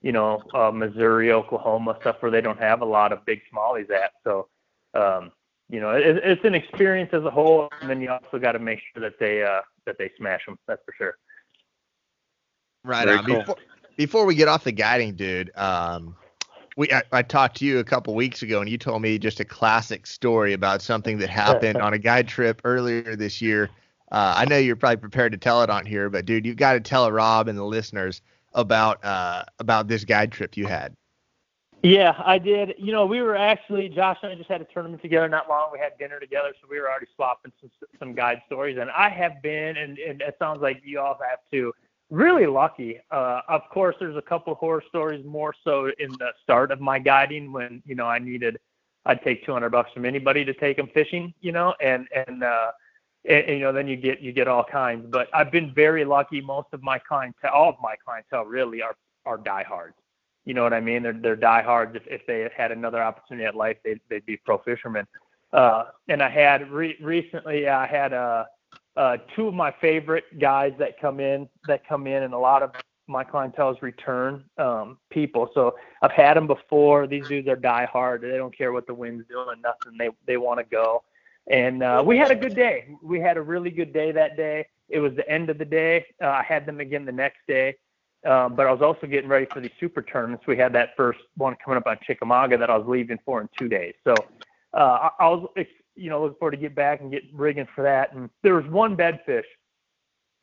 [0.05, 3.89] you know, uh, Missouri, Oklahoma, stuff where they don't have a lot of big smallies
[3.89, 4.11] at.
[4.23, 4.47] So,
[4.93, 5.31] um,
[5.67, 8.59] you know, it, it's an experience as a whole, and then you also got to
[8.59, 10.59] make sure that they uh, that they smash them.
[10.67, 11.17] That's for sure.
[12.83, 13.25] Right Very on.
[13.25, 13.39] Cool.
[13.39, 13.57] Before,
[13.97, 16.15] before we get off the guiding, dude, um,
[16.77, 19.39] we I, I, talked to you a couple weeks ago, and you told me just
[19.39, 23.71] a classic story about something that happened on a guide trip earlier this year.
[24.11, 26.73] Uh, I know you're probably prepared to tell it on here, but dude, you've got
[26.73, 28.21] to tell Rob and the listeners
[28.55, 30.95] about uh, about this guide trip you had.
[31.83, 32.73] Yeah, I did.
[32.79, 35.69] You know, we were actually Josh and I just had a tournament together not long.
[35.71, 38.79] We had dinner together, so we were already swapping some some guide stories.
[38.79, 41.73] And I have been, and, and it sounds like you all have too,
[42.09, 42.99] really lucky.
[43.11, 46.97] Uh, of course, there's a couple horror stories more so in the start of my
[46.97, 48.57] guiding when you know I needed,
[49.05, 52.71] I'd take 200 bucks from anybody to take them fishing, you know, and and uh,
[53.27, 55.05] and, you know then you get you get all kinds.
[55.09, 56.41] But i've been very lucky.
[56.41, 59.95] Most of my clientele all of my clientele really are are diehards.
[60.45, 61.03] You know what i mean?
[61.03, 61.95] They're they're diehards.
[61.95, 65.07] If, if they had another opportunity at life they'd, they'd be pro fishermen.
[65.53, 68.45] Uh and i had re- recently i had uh
[68.97, 72.63] uh two of my favorite guys that come in that come in and a lot
[72.63, 72.71] of
[73.07, 75.49] my clientele's return um people.
[75.53, 77.07] So i've had them before.
[77.07, 78.21] These dudes are diehard.
[78.21, 79.97] They don't care what the wind's doing nothing.
[79.97, 81.03] They they want to go
[81.47, 82.87] and uh, we had a good day.
[83.03, 84.67] We had a really good day that day.
[84.89, 86.05] It was the end of the day.
[86.21, 87.75] Uh, I had them again the next day,
[88.27, 90.45] um, but I was also getting ready for the super tournaments.
[90.47, 93.49] We had that first one coming up on Chickamauga that I was leaving for in
[93.57, 93.93] two days.
[94.03, 94.13] So
[94.73, 95.47] uh, I, I was,
[95.95, 98.13] you know, looking forward to get back and get rigging for that.
[98.13, 99.43] And there was one bedfish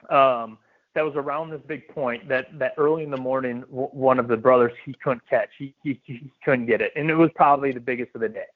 [0.08, 0.58] um,
[0.94, 4.28] that was around this big point that that early in the morning, w- one of
[4.28, 5.48] the brothers he couldn't catch.
[5.58, 8.46] He, he he couldn't get it, and it was probably the biggest of the day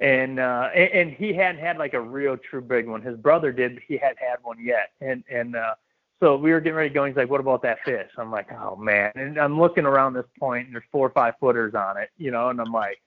[0.00, 3.02] and uh and, and he hadn't had like a real true big one.
[3.02, 4.90] His brother did, but he hadn't had one yet.
[5.00, 5.74] And and uh
[6.20, 7.04] so we were getting ready to go.
[7.04, 10.14] And he's like, "What about that fish?" I'm like, "Oh man!" And I'm looking around
[10.14, 12.48] this point, and there's four or five footers on it, you know.
[12.48, 13.00] And I'm like,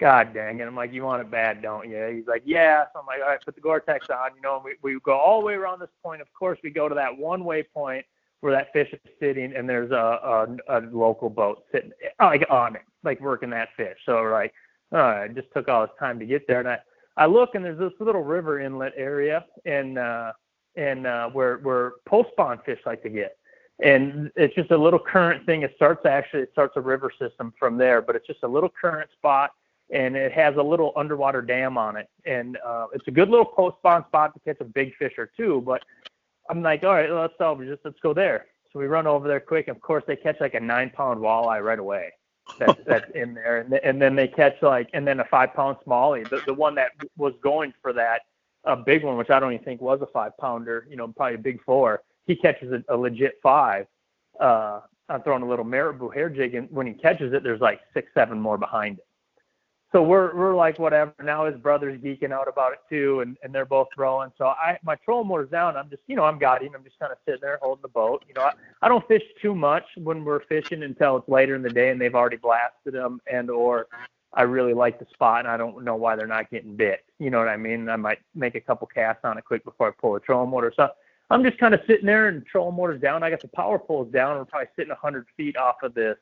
[0.00, 3.00] "God dang it!" I'm like, "You want it bad, don't you?" He's like, "Yeah." So
[3.00, 4.56] I'm like, "All right, put the Gore-Tex on," you know.
[4.56, 6.20] And we we go all the way around this point.
[6.20, 8.04] Of course, we go to that one way point
[8.40, 12.74] where that fish is sitting, and there's a a, a local boat sitting like on
[12.74, 13.98] it, like working that fish.
[14.04, 14.52] So we're like,
[14.92, 16.60] right, it just took all this time to get there.
[16.60, 16.78] And I,
[17.16, 20.32] I look and there's this little river inlet area and uh
[20.76, 23.36] and uh where where post spawn fish like to get.
[23.82, 25.62] And it's just a little current thing.
[25.62, 28.70] It starts actually it starts a river system from there, but it's just a little
[28.70, 29.50] current spot
[29.90, 32.08] and it has a little underwater dam on it.
[32.24, 35.30] And uh it's a good little post spawn spot to catch a big fish or
[35.36, 35.82] two, but
[36.48, 38.46] I'm like, all right, let's this, let's go there.
[38.72, 39.68] So we run over there quick.
[39.68, 42.12] Of course, they catch like a nine pound walleye right away
[42.58, 45.76] that's that's in there, and, and then they catch like, and then a five pound
[45.86, 48.22] smallie, the the one that was going for that
[48.64, 51.36] a big one, which I don't even think was a five pounder, you know, probably
[51.36, 52.02] a big four.
[52.26, 53.86] He catches a, a legit five.
[54.38, 57.80] Uh, I'm throwing a little marabou hair jig, and when he catches it, there's like
[57.94, 59.07] six, seven more behind it
[59.92, 61.14] so we're we're like whatever.
[61.22, 64.30] Now his brother's geeking out about it too, and and they're both throwing.
[64.36, 65.76] So I my trolling motor's down.
[65.76, 66.74] I'm just you know I'm guiding.
[66.74, 68.24] I'm just kind of sitting there holding the boat.
[68.28, 71.62] You know I, I don't fish too much when we're fishing until it's later in
[71.62, 73.86] the day and they've already blasted them and or
[74.34, 77.04] I really like the spot and I don't know why they're not getting bit.
[77.18, 77.88] You know what I mean?
[77.88, 80.72] I might make a couple casts on it quick before I pull the trolling motor.
[80.76, 80.88] So
[81.30, 83.22] I'm just kind of sitting there and trolling motor's down.
[83.22, 84.36] I got the power poles down.
[84.36, 86.16] We're probably sitting 100 feet off of this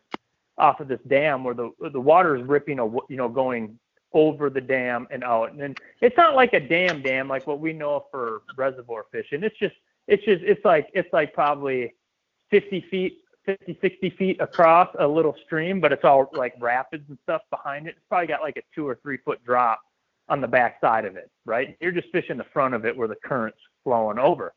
[0.59, 3.79] off of this dam where the the water is ripping, you know, going
[4.13, 5.53] over the dam and out.
[5.53, 9.43] And then it's not like a dam dam like what we know for reservoir fishing.
[9.43, 9.75] It's just
[10.09, 11.95] it's just it's like it's like probably
[12.51, 17.19] 50 feet, 50, 60 feet across a little stream, but it's all like rapids and
[17.25, 17.91] stuff behind it.
[17.91, 19.81] It's probably got like a two or three foot drop
[20.29, 21.77] on the back side of it, right?
[21.81, 24.55] You're just fishing the front of it where the current's flowing over.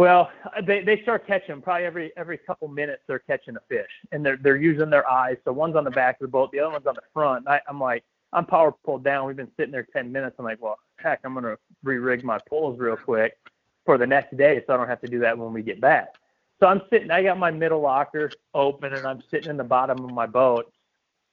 [0.00, 0.30] Well,
[0.64, 4.38] they, they start catching probably every every couple minutes they're catching a fish and they're
[4.38, 5.36] they're using their eyes.
[5.44, 7.46] So one's on the back of the boat, the other one's on the front.
[7.46, 9.26] I, I'm like, I'm power pulled down.
[9.26, 10.36] We've been sitting there 10 minutes.
[10.38, 13.36] I'm like, well, heck, I'm gonna re-rig my poles real quick
[13.84, 16.14] for the next day, so I don't have to do that when we get back.
[16.60, 17.10] So I'm sitting.
[17.10, 20.72] I got my middle locker open, and I'm sitting in the bottom of my boat.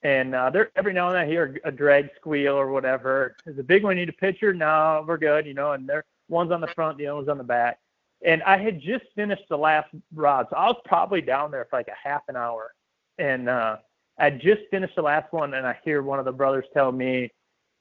[0.04, 3.38] And uh, there, every now and then I hear a drag squeal or whatever.
[3.46, 4.54] Is the big one need a pitcher?
[4.54, 5.72] No, we're good, you know.
[5.72, 7.80] And there, one's on the front, the other one's on the back.
[8.26, 11.78] And I had just finished the last rod, so I was probably down there for
[11.78, 12.74] like a half an hour.
[13.20, 13.78] And uh,
[14.18, 17.32] I just finished the last one, and I hear one of the brothers tell me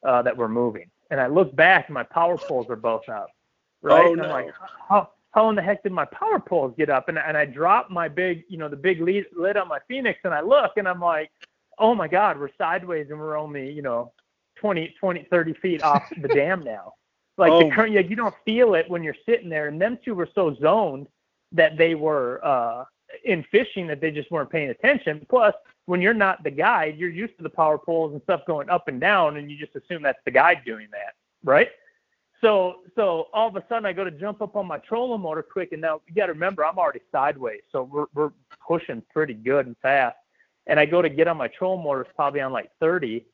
[0.06, 0.90] uh, that we're moving.
[1.10, 3.28] And I look back, and my power poles are both up.
[3.82, 4.06] Right?
[4.06, 4.34] Oh, and I'm no.
[4.34, 4.54] like,
[4.88, 7.08] how, how in the heck did my power poles get up?
[7.08, 10.20] And, and I drop my big, you know, the big lead, lid on my Phoenix,
[10.24, 11.30] and I look, and I'm like,
[11.78, 14.12] oh my God, we're sideways, and we're only, you know,
[14.56, 16.94] 20, 20, 30 feet off the dam now.
[17.38, 17.64] Like Oh.
[17.64, 19.68] the current, yeah, you don't feel it when you're sitting there.
[19.68, 21.06] And them two were so zoned
[21.52, 22.84] that they were uh,
[23.24, 25.24] in fishing that they just weren't paying attention.
[25.28, 25.54] Plus,
[25.86, 28.88] when you're not the guide, you're used to the power poles and stuff going up
[28.88, 31.68] and down, and you just assume that's the guide doing that, right?
[32.40, 35.42] So, so all of a sudden, I go to jump up on my trolling motor
[35.42, 38.32] quick, and now you got to remember I'm already sideways, so we're we're
[38.66, 40.16] pushing pretty good and fast.
[40.66, 43.24] And I go to get on my trolling motor, it's probably on like 30,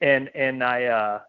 [0.00, 1.20] and and I uh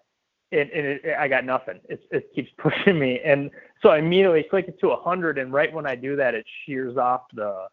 [0.54, 1.80] and, and it, I got nothing.
[1.90, 3.50] It it keeps pushing me, and
[3.82, 6.46] so I immediately click it to a 100, and right when I do that, it
[6.66, 7.68] shears off the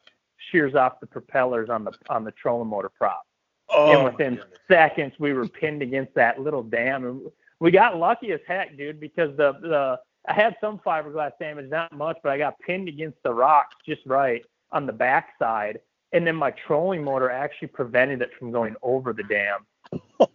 [0.51, 3.23] shears off the propellers on the on the trolling motor prop.
[3.69, 7.21] Oh, and within seconds, we were pinned against that little dam, and
[7.61, 11.93] we got lucky as heck, dude, because the the I had some fiberglass damage, not
[11.93, 15.81] much, but I got pinned against the rocks just right on the backside,
[16.13, 19.67] and then my trolling motor actually prevented it from going over the dam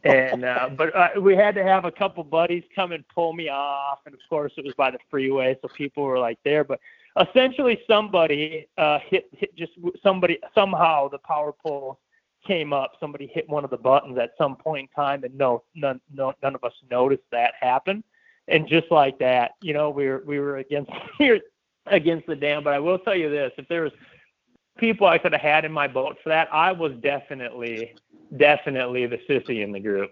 [0.03, 3.49] and uh, but uh, we had to have a couple buddies come and pull me
[3.49, 6.63] off, and of course it was by the freeway, so people were like there.
[6.63, 6.79] But
[7.19, 11.99] essentially, somebody uh, hit hit just somebody somehow the power pole
[12.45, 12.93] came up.
[12.99, 16.33] Somebody hit one of the buttons at some point in time, and no none no,
[16.43, 18.03] none of us noticed that happen.
[18.47, 21.39] And just like that, you know, we were we were against here
[21.87, 22.63] against the dam.
[22.63, 23.93] But I will tell you this: if there was
[24.77, 27.95] people I could have had in my boat for that, I was definitely
[28.37, 30.11] definitely the sissy in the group.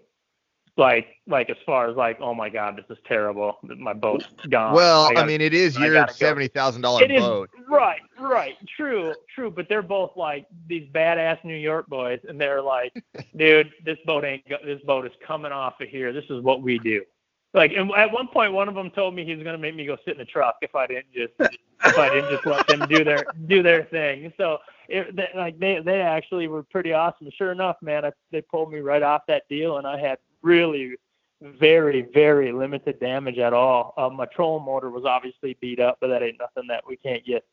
[0.76, 3.60] Like, like as far as like, oh my god, this is terrible.
[3.62, 4.74] My boat's gone.
[4.74, 7.52] Well, I, gotta- mean, it is I your seventy thousand dollar it is boat.
[7.70, 9.52] right, right, true, true.
[9.52, 12.92] But they're both like these badass New York boys, and they're like,
[13.36, 14.50] dude, this boat ain't.
[14.50, 16.12] Go- this boat is coming off of here.
[16.12, 17.04] This is what we do.
[17.54, 19.86] Like, and at one point, one of them told me he was gonna make me
[19.86, 22.88] go sit in the truck if I didn't just if I didn't just let them
[22.90, 24.34] do their do their thing.
[24.38, 24.58] So,
[24.90, 27.30] it, they, like they they actually were pretty awesome.
[27.38, 30.96] Sure enough, man, I, they pulled me right off that deal, and I had really
[31.42, 33.94] very very limited damage at all.
[33.98, 37.24] Uh, my trolling motor was obviously beat up, but that ain't nothing that we can't
[37.24, 37.46] get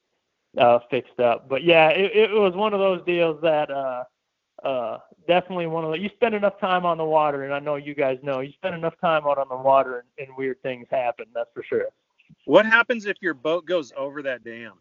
[0.57, 1.47] uh, fixed up.
[1.47, 4.05] But yeah, it, it was one of those deals that uh,
[4.65, 5.99] uh, definitely one of the.
[5.99, 8.75] You spend enough time on the water, and I know you guys know you spend
[8.75, 11.27] enough time out on the water, and, and weird things happen.
[11.35, 11.87] That's for sure.
[12.45, 14.73] What happens if your boat goes over that dam?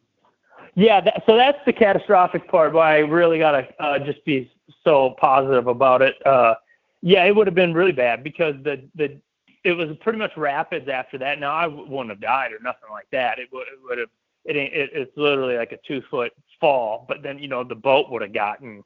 [0.76, 2.74] Yeah, that, so that's the catastrophic part.
[2.74, 4.52] Why I really gotta uh, just be
[4.84, 6.16] so positive about it.
[6.26, 6.56] Uh,
[7.02, 9.20] yeah, it would have been really bad because the the
[9.64, 11.40] it was pretty much rapids after that.
[11.40, 13.40] Now I w- wouldn't have died or nothing like that.
[13.40, 14.10] It would it would have
[14.46, 17.06] it it, it's literally like a two foot fall.
[17.08, 18.84] But then you know the boat would have gotten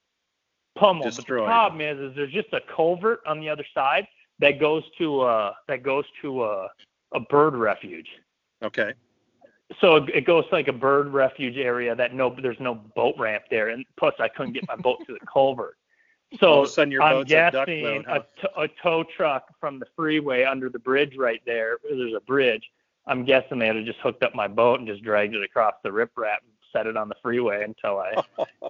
[0.76, 1.06] pummeled.
[1.06, 4.08] But the problem is is there's just a culvert on the other side
[4.40, 6.68] that goes to uh that goes to uh,
[7.14, 8.08] a bird refuge
[8.64, 8.94] Okay.
[9.80, 13.16] so it- it goes to like a bird refuge area that no there's no boat
[13.20, 15.78] ramp there and plus i couldn't get my boat to the culvert
[16.40, 18.06] so of a sudden your i'm a guessing boat.
[18.08, 18.20] Huh?
[18.38, 22.22] a, t- a tow truck from the freeway under the bridge right there there's a
[22.22, 22.68] bridge
[23.06, 25.90] i'm guessing they had just hooked up my boat and just dragged it across the
[25.90, 28.16] riprap and set it on the freeway until i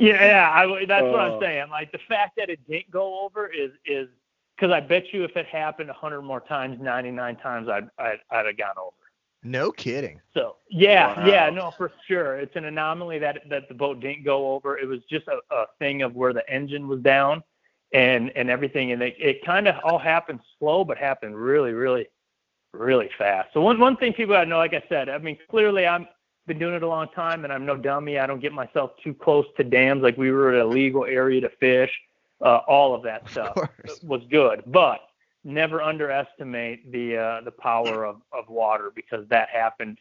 [0.00, 1.40] yeah yeah I, that's what i'm Oh.
[1.40, 4.08] saying like the fact that it didn't go over is is
[4.56, 8.46] because i bet you if it happened 100 more times 99 times i'd i'd, I'd
[8.46, 8.94] have gone over
[9.42, 10.20] No kidding.
[10.34, 11.26] so yeah, Wow.
[11.26, 12.36] yeah, no, for sure.
[12.36, 14.78] It's an anomaly that that the boat didn't go over.
[14.78, 17.42] It was just a, a thing of where the engine was down
[17.92, 22.06] and and everything, and it, it kind of all happened slow, but happened really, really,
[22.72, 23.48] really fast.
[23.54, 26.06] So one one thing people gotta know, like I said, I mean, clearly I'm
[26.46, 28.18] been doing it a long time, and I'm no dummy.
[28.18, 30.02] I don't get myself too close to dams.
[30.02, 31.90] Like we were at a legal area to fish.
[32.40, 33.56] Uh, all of that stuff
[34.02, 35.00] was good, but
[35.44, 39.98] never underestimate the uh, the power of, of water because that happens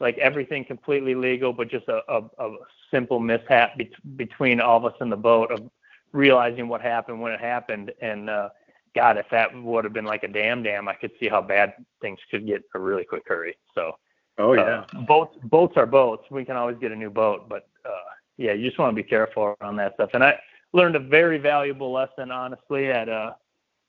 [0.00, 2.56] like everything completely legal, but just a, a, a
[2.90, 5.70] simple mishap be- between all of us in the boat of
[6.12, 7.92] realizing what happened when it happened.
[8.00, 8.48] And uh,
[8.94, 11.74] God, if that would have been like a dam dam, I could see how bad
[12.00, 13.56] things could get in a really quick hurry.
[13.74, 13.92] So,
[14.40, 16.24] oh yeah, uh, boats boats are boats.
[16.30, 17.90] We can always get a new boat, but uh,
[18.36, 20.10] yeah, you just want to be careful around that stuff.
[20.14, 20.38] And I
[20.72, 23.36] learned a very valuable lesson, honestly, at a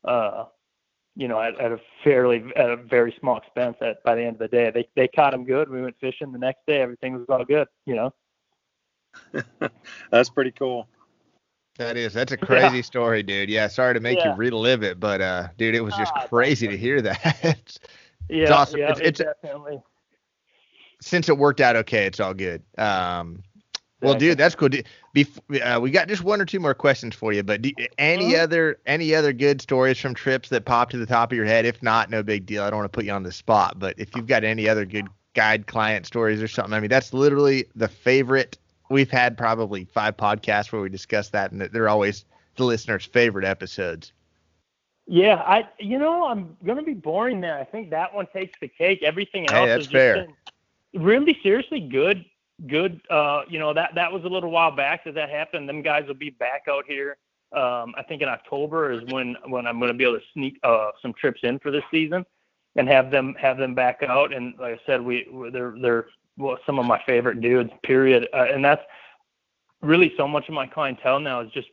[0.03, 0.45] uh,
[1.15, 3.77] you know, at, at a fairly at a very small expense.
[3.81, 5.69] At by the end of the day, they they caught him good.
[5.69, 6.81] We went fishing the next day.
[6.81, 7.67] Everything was all good.
[7.85, 8.13] You know.
[10.11, 10.87] That's pretty cool.
[11.77, 12.13] That is.
[12.13, 12.81] That's a crazy yeah.
[12.83, 13.49] story, dude.
[13.49, 13.67] Yeah.
[13.67, 14.31] Sorry to make yeah.
[14.31, 17.21] you relive it, but uh, dude, it was just ah, crazy to hear that.
[18.29, 18.43] yeah.
[18.43, 18.79] It's awesome.
[18.79, 19.81] Yeah, it's, it's definitely.
[21.01, 22.63] Since it worked out okay, it's all good.
[22.77, 23.43] Um,
[24.01, 24.69] well, dude, that's cool.
[25.15, 28.35] Bef- uh, we got just one or two more questions for you, but do, any
[28.35, 28.43] uh-huh.
[28.43, 31.65] other any other good stories from trips that pop to the top of your head?
[31.65, 32.63] If not, no big deal.
[32.63, 34.85] I don't want to put you on the spot, but if you've got any other
[34.85, 38.57] good guide client stories or something, I mean, that's literally the favorite.
[38.89, 43.45] We've had probably five podcasts where we discuss that, and they're always the listeners' favorite
[43.45, 44.13] episodes.
[45.05, 47.57] Yeah, I you know I'm gonna be boring there.
[47.57, 49.03] I think that one takes the cake.
[49.03, 50.27] Everything else hey, that's is fair.
[50.93, 52.25] Really seriously good
[52.67, 53.01] good.
[53.09, 55.67] Uh, you know that that was a little while back that that happened.
[55.67, 57.17] Them guys will be back out here.
[57.53, 60.59] Um, I think in October is when when I'm going to be able to sneak
[60.63, 62.25] uh, some trips in for this season
[62.75, 64.33] and have them have them back out.
[64.33, 66.05] And like I said, we they're they're
[66.37, 67.71] well, some of my favorite dudes.
[67.83, 68.27] Period.
[68.33, 68.83] Uh, and that's
[69.81, 71.69] really so much of my clientele now is just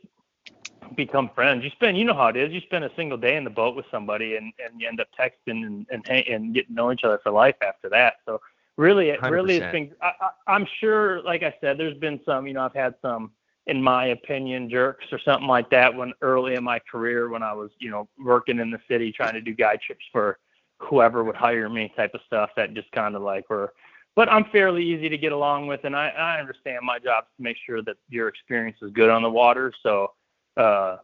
[0.95, 1.63] become friends.
[1.63, 2.51] You spend, you know how it is.
[2.51, 5.07] You spend a single day in the boat with somebody, and and you end up
[5.17, 8.15] texting and and, and getting to know each other for life after that.
[8.25, 8.41] So
[8.79, 9.31] really, it 100%.
[9.31, 9.91] really it's been.
[10.01, 10.11] I,
[10.47, 12.47] I'm sure, like I said, there's been some.
[12.47, 13.31] You know, I've had some,
[13.67, 17.53] in my opinion, jerks or something like that when early in my career when I
[17.53, 20.39] was, you know, working in the city trying to do guide trips for
[20.77, 23.73] whoever would hire me, type of stuff that just kind of like were.
[24.15, 27.37] But I'm fairly easy to get along with, and I, I understand my job is
[27.37, 29.71] to make sure that your experience is good on the water.
[29.83, 30.13] So,
[30.57, 30.97] uh,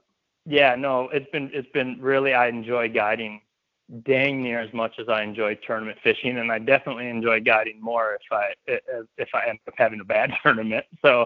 [0.45, 3.41] yeah, no, it's been it's been really I enjoy guiding
[4.03, 8.15] dang near as much as I enjoy tournament fishing, and I definitely enjoy guiding more
[8.15, 8.53] if I
[9.17, 10.85] if I end up having a bad tournament.
[11.01, 11.25] So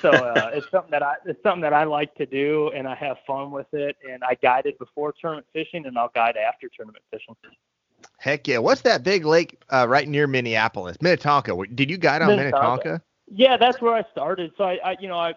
[0.00, 2.94] so uh, it's something that I it's something that I like to do, and I
[2.96, 3.96] have fun with it.
[4.08, 7.36] And I guided before tournament fishing, and I'll guide after tournament fishing.
[8.18, 8.58] Heck yeah!
[8.58, 11.56] What's that big lake uh, right near Minneapolis, Minnetonka?
[11.74, 12.60] Did you guide on Minnetonka?
[12.60, 13.02] Minnetonka?
[13.34, 14.52] Yeah, that's where I started.
[14.58, 15.34] So I, I, you know, I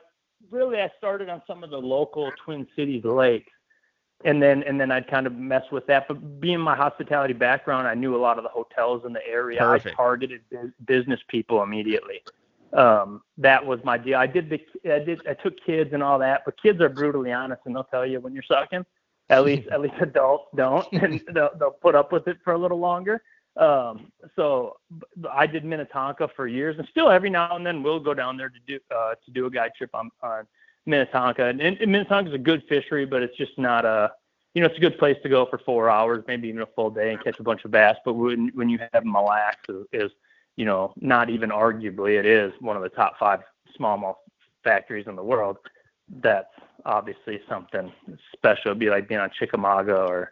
[0.49, 3.51] really I started on some of the local Twin Cities lakes
[4.23, 6.07] and then and then I'd kind of mess with that.
[6.07, 9.59] But being my hospitality background, I knew a lot of the hotels in the area.
[9.59, 9.93] Perfect.
[9.93, 10.41] I targeted
[10.85, 12.21] business people immediately.
[12.73, 14.17] Um, that was my deal.
[14.17, 14.59] I did the
[14.91, 17.83] I did I took kids and all that, but kids are brutally honest and they'll
[17.85, 18.85] tell you when you're sucking.
[19.29, 22.57] At least at least adults don't, and they'll they'll put up with it for a
[22.57, 23.21] little longer.
[23.57, 24.77] Um, so
[25.31, 28.49] I did Minnetonka for years, and still every now and then we'll go down there
[28.49, 30.45] to do uh, to do a guide trip on on
[30.85, 31.45] Minnetonka.
[31.45, 34.11] And, and Minnetonka is a good fishery, but it's just not a,
[34.53, 36.89] you know, it's a good place to go for four hours, maybe even a full
[36.89, 37.97] day and catch a bunch of bass.
[38.05, 40.11] But when when you have Mille Lacs is, is
[40.55, 43.41] you know, not even arguably, it is one of the top five
[43.77, 44.15] smallmouth
[44.63, 45.57] factories in the world.
[46.21, 46.53] That's
[46.85, 47.91] obviously something
[48.33, 48.71] special.
[48.71, 50.31] It'd be like being on Chickamauga or,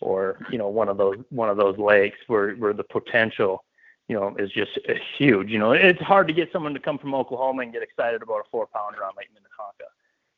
[0.00, 3.64] or you know, one of those one of those lakes where where the potential
[4.10, 4.72] you know, is just
[5.16, 5.50] huge.
[5.50, 8.40] You know, it's hard to get someone to come from Oklahoma and get excited about
[8.40, 9.84] a four pounder on Lake Minnetonka.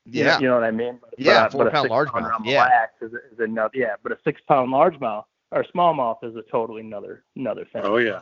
[0.05, 0.39] Yeah.
[0.41, 0.99] You know, what I mean?
[1.01, 2.45] But, yeah, but, four but pound largemouth.
[2.45, 2.85] Yeah.
[3.01, 7.25] Is, is another, yeah, but a six pound largemouth or smallmouth is a totally another
[7.35, 7.81] another thing.
[7.83, 8.21] Oh yeah.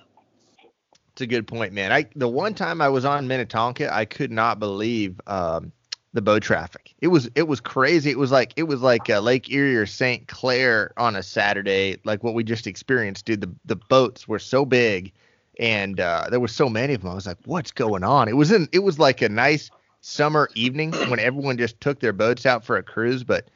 [1.11, 1.91] It's a good point, man.
[1.91, 5.73] I the one time I was on Minnetonka, I could not believe um,
[6.13, 6.95] the boat traffic.
[7.01, 8.11] It was it was crazy.
[8.11, 10.29] It was like it was like uh, Lake Erie or St.
[10.29, 13.41] Clair on a Saturday, like what we just experienced, dude.
[13.41, 15.13] The the boats were so big
[15.61, 17.13] and uh, there were so many of them.
[17.13, 18.69] I was like, "What's going on?" It was in.
[18.73, 19.71] It was like a nice
[20.01, 23.49] summer evening when everyone just took their boats out for a cruise, but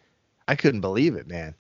[0.47, 1.55] I couldn't believe it, man.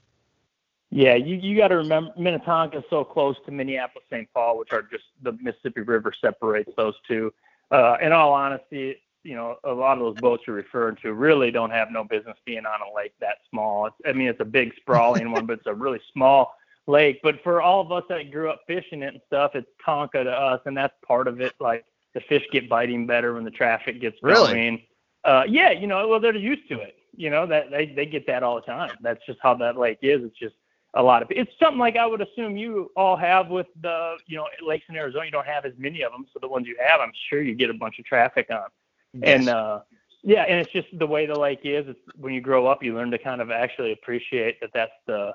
[0.91, 4.29] Yeah, you you got to remember Minnetonka is so close to Minneapolis, St.
[4.35, 7.33] Paul, which are just the Mississippi River separates those two.
[7.71, 11.51] Uh, in all honesty, you know, a lot of those boats you're referring to really
[11.51, 13.87] don't have no business being on a lake that small.
[13.87, 16.55] It's, I mean, it's a big sprawling one, but it's a really small
[16.87, 17.21] lake.
[17.23, 20.31] But for all of us that grew up fishing it and stuff, it's Tonka to
[20.31, 21.53] us, and that's part of it.
[21.61, 24.53] Like the fish get biting better when the traffic gets really?
[24.53, 24.83] going.
[25.25, 26.97] Uh, yeah, you know, well they're used to it.
[27.17, 28.93] You know that they they get that all the time.
[29.01, 30.23] That's just how that lake is.
[30.25, 30.55] It's just
[30.95, 34.37] a lot of it's something like I would assume you all have with the you
[34.37, 35.25] know lakes in Arizona.
[35.25, 37.55] You don't have as many of them, so the ones you have, I'm sure you
[37.55, 38.69] get a bunch of traffic on.
[39.13, 39.41] Yes.
[39.41, 39.81] And uh,
[40.23, 41.87] yeah, and it's just the way the lake is.
[41.89, 45.33] It's when you grow up, you learn to kind of actually appreciate that that's the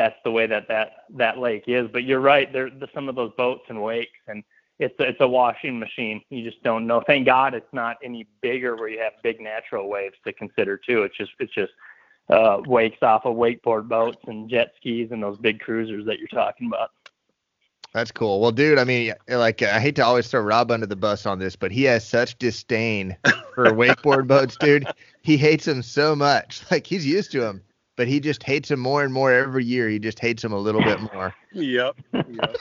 [0.00, 1.86] that's the way that that that lake is.
[1.92, 2.50] But you're right.
[2.50, 4.42] There, some of those boats and wakes, and
[4.78, 6.22] it's a, it's a washing machine.
[6.30, 7.02] You just don't know.
[7.06, 11.02] Thank God it's not any bigger where you have big natural waves to consider too.
[11.02, 11.72] It's just it's just
[12.30, 16.28] uh, wakes off of wakeboard boats and jet skis and those big cruisers that you're
[16.28, 16.92] talking about.
[17.92, 18.40] That's cool.
[18.40, 21.40] Well, dude, I mean, like, I hate to always throw Rob under the bus on
[21.40, 23.16] this, but he has such disdain
[23.52, 24.86] for wakeboard boats, dude.
[25.22, 26.62] He hates them so much.
[26.70, 27.60] Like, he's used to them,
[28.00, 29.86] but he just hates them more and more every year.
[29.86, 31.34] He just hates them a little bit more.
[31.52, 31.96] Yep.
[32.14, 32.56] yep.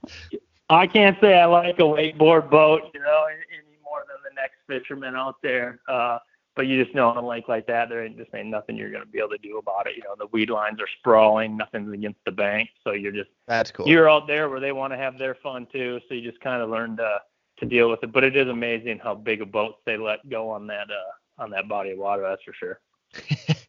[0.70, 4.54] I can't say I like a wakeboard boat, you know, any more than the next
[4.66, 5.80] fisherman out there.
[5.88, 6.20] Uh,
[6.56, 8.90] but you just know on a lake like that, there ain't just ain't nothing you're
[8.90, 9.94] going to be able to do about it.
[9.94, 13.70] You know, the weed lines are sprawling, nothing's against the bank, so you're just that's
[13.70, 13.86] cool.
[13.86, 16.62] You're out there where they want to have their fun too, so you just kind
[16.62, 17.18] of learn to
[17.58, 18.10] to deal with it.
[18.10, 21.50] But it is amazing how big of boats they let go on that uh on
[21.50, 22.22] that body of water.
[22.22, 22.80] That's for sure.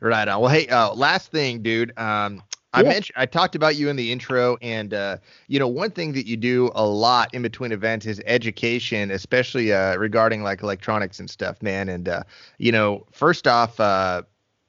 [0.00, 0.40] right on.
[0.40, 1.96] Well, hey, uh, last thing, dude.
[1.98, 2.42] Um,
[2.72, 2.90] I yeah.
[2.90, 5.16] mentioned I talked about you in the intro, and uh,
[5.48, 9.72] you know one thing that you do a lot in between events is education, especially
[9.72, 11.88] uh, regarding like electronics and stuff, man.
[11.88, 12.22] And uh,
[12.58, 14.22] you know, first off, uh,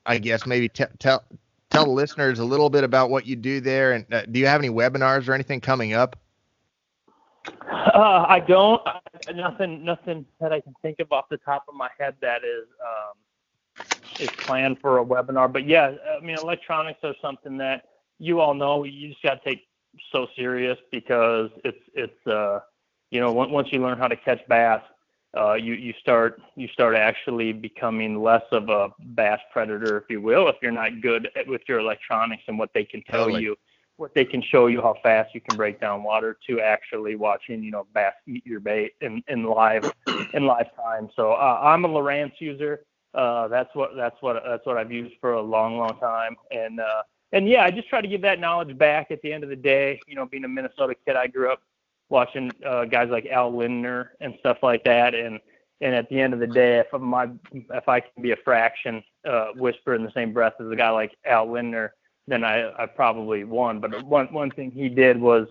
[0.06, 1.24] I guess maybe t- tell
[1.70, 4.48] tell the listeners a little bit about what you do there, and uh, do you
[4.48, 6.16] have any webinars or anything coming up?
[7.70, 8.82] Uh, I don't.
[9.36, 9.84] Nothing.
[9.84, 12.68] Nothing that I can think of off the top of my head that is.
[12.82, 13.18] Um,
[14.20, 15.52] is planned for a webinar.
[15.52, 17.86] But yeah, I mean, electronics are something that
[18.20, 19.68] you all know you just got to take
[20.12, 22.60] so serious because it's it's uh
[23.12, 24.82] you know once you learn how to catch bass
[25.38, 30.22] uh you you start you start actually becoming less of a bass predator if you
[30.22, 33.44] will if you're not good at, with your electronics and what they can tell totally.
[33.44, 33.56] you
[33.98, 37.64] what they can show you how fast you can break down water to actually watching
[37.64, 39.92] you know bass eat your bait in in live
[40.34, 42.82] in live time so uh, I'm a Lowrance user
[43.18, 46.80] uh that's what that's what that's what I've used for a long long time and
[46.80, 47.04] uh
[47.34, 49.56] and yeah, I just try to give that knowledge back at the end of the
[49.56, 50.00] day.
[50.08, 51.62] You know, being a Minnesota kid, I grew up
[52.10, 55.14] watching uh, guys like Al Lindner and stuff like that.
[55.14, 55.40] And
[55.82, 59.04] and at the end of the day, if my if I can be a fraction
[59.30, 61.94] uh, whisper in the same breath as a guy like Al Lindner,
[62.28, 63.82] then I I probably won.
[63.82, 65.48] But one one thing he did was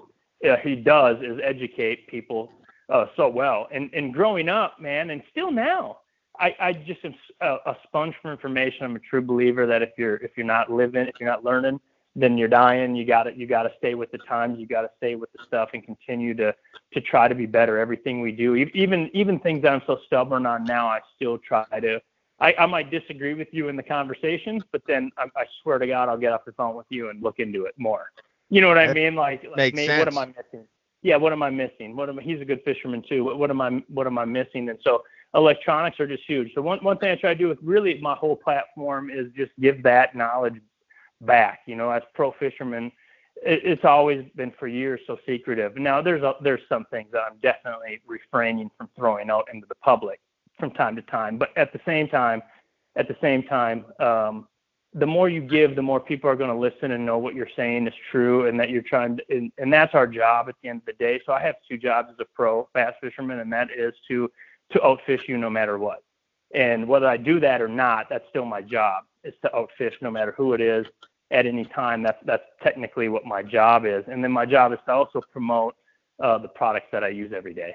[0.48, 2.50] uh, he does is educate people
[2.88, 3.68] uh, so well.
[3.70, 5.98] And and growing up, man, and still now,
[6.38, 8.84] I, I just am a, a sponge for information.
[8.84, 11.80] I'm a true believer that if you're if you're not living, if you're not learning,
[12.14, 12.96] then you're dying.
[12.96, 14.58] You got to you got to stay with the times.
[14.58, 16.54] You got to stay with the stuff and continue to
[16.94, 17.78] to try to be better.
[17.78, 21.64] Everything we do, even even things that I'm so stubborn on now, I still try
[21.80, 22.00] to.
[22.38, 25.86] I, I might disagree with you in the conversations, but then I, I swear to
[25.86, 28.10] God, I'll get off the phone with you and look into it more.
[28.50, 29.14] You know what I mean?
[29.14, 30.66] Like, like maybe, what am I missing?
[31.02, 31.96] Yeah, what am I missing?
[31.96, 33.24] What am I, he's a good fisherman too.
[33.24, 34.68] What, what am I what am I missing?
[34.68, 35.02] And so
[35.36, 36.52] electronics are just huge.
[36.54, 39.52] So one one thing I try to do with really my whole platform is just
[39.60, 40.60] give that knowledge
[41.20, 41.60] back.
[41.66, 42.90] You know, as pro fishermen,
[43.36, 45.76] it, it's always been for years so secretive.
[45.76, 49.76] Now there's a, there's some things that I'm definitely refraining from throwing out into the
[49.76, 50.20] public
[50.58, 51.36] from time to time.
[51.38, 52.42] But at the same time,
[52.96, 54.48] at the same time, um,
[54.94, 57.50] the more you give, the more people are going to listen and know what you're
[57.54, 60.70] saying is true, and that you're trying to, and, and that's our job at the
[60.70, 61.20] end of the day.
[61.26, 64.30] So I have two jobs as a pro bass fisherman, and that is to
[64.72, 66.02] to outfish you no matter what.
[66.54, 69.04] And whether I do that or not, that's still my job.
[69.24, 70.86] Is to outfish no matter who it is
[71.30, 72.02] at any time.
[72.02, 74.04] That's that's technically what my job is.
[74.06, 75.74] And then my job is to also promote
[76.22, 77.74] uh, the products that I use every day.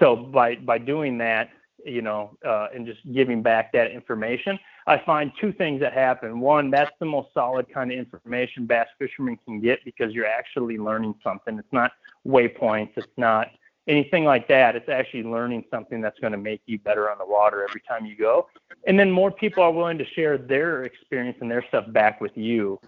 [0.00, 1.50] So by by doing that,
[1.84, 6.40] you know, uh, and just giving back that information, I find two things that happen.
[6.40, 10.78] One, that's the most solid kind of information bass fishermen can get because you're actually
[10.78, 11.58] learning something.
[11.58, 11.92] It's not
[12.26, 12.92] waypoints.
[12.96, 13.48] It's not
[13.88, 14.76] anything like that.
[14.76, 18.04] It's actually learning something that's going to make you better on the water every time
[18.04, 18.46] you go.
[18.86, 22.36] And then more people are willing to share their experience and their stuff back with
[22.36, 22.78] you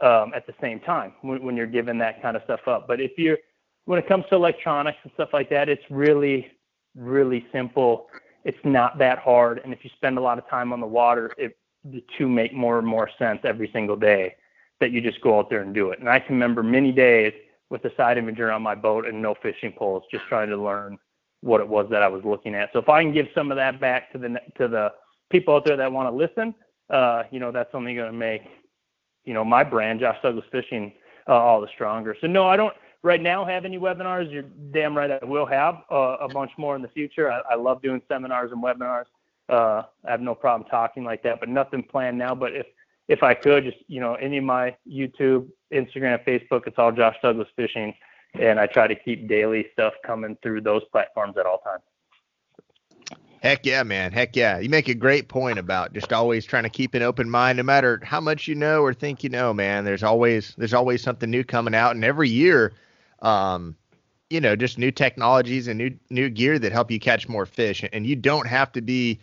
[0.00, 2.86] um, at the same time when, when you're giving that kind of stuff up.
[2.86, 3.38] But if you're,
[3.84, 6.46] when it comes to electronics and stuff like that, it's really,
[6.94, 8.06] really simple.
[8.44, 9.60] It's not that hard.
[9.64, 12.54] And if you spend a lot of time on the water, it, the two make
[12.54, 14.36] more and more sense every single day
[14.78, 15.98] that you just go out there and do it.
[15.98, 17.32] And I can remember many days–
[17.70, 20.98] with the side imager on my boat and no fishing poles, just trying to learn
[21.40, 22.70] what it was that I was looking at.
[22.72, 24.92] So if I can give some of that back to the to the
[25.30, 26.54] people out there that want to listen,
[26.90, 28.42] uh, you know, that's only going to make
[29.24, 30.92] you know my brand, Josh Douglas Fishing,
[31.28, 32.16] uh, all the stronger.
[32.20, 34.30] So no, I don't right now have any webinars.
[34.30, 37.30] You're damn right I will have uh, a bunch more in the future.
[37.30, 39.06] I, I love doing seminars and webinars.
[39.48, 42.34] Uh, I have no problem talking like that, but nothing planned now.
[42.34, 42.66] But if
[43.10, 47.16] if I could, just you know, any of my YouTube, Instagram, Facebook, it's all Josh
[47.20, 47.92] Douglas Fishing,
[48.34, 51.82] and I try to keep daily stuff coming through those platforms at all times.
[53.42, 54.12] Heck yeah, man.
[54.12, 54.60] Heck yeah.
[54.60, 57.64] You make a great point about just always trying to keep an open mind no
[57.64, 59.84] matter how much you know or think you know, man.
[59.84, 62.72] There's always there's always something new coming out and every year
[63.22, 63.74] um
[64.28, 67.82] you know, just new technologies and new new gear that help you catch more fish.
[67.92, 69.18] And you don't have to be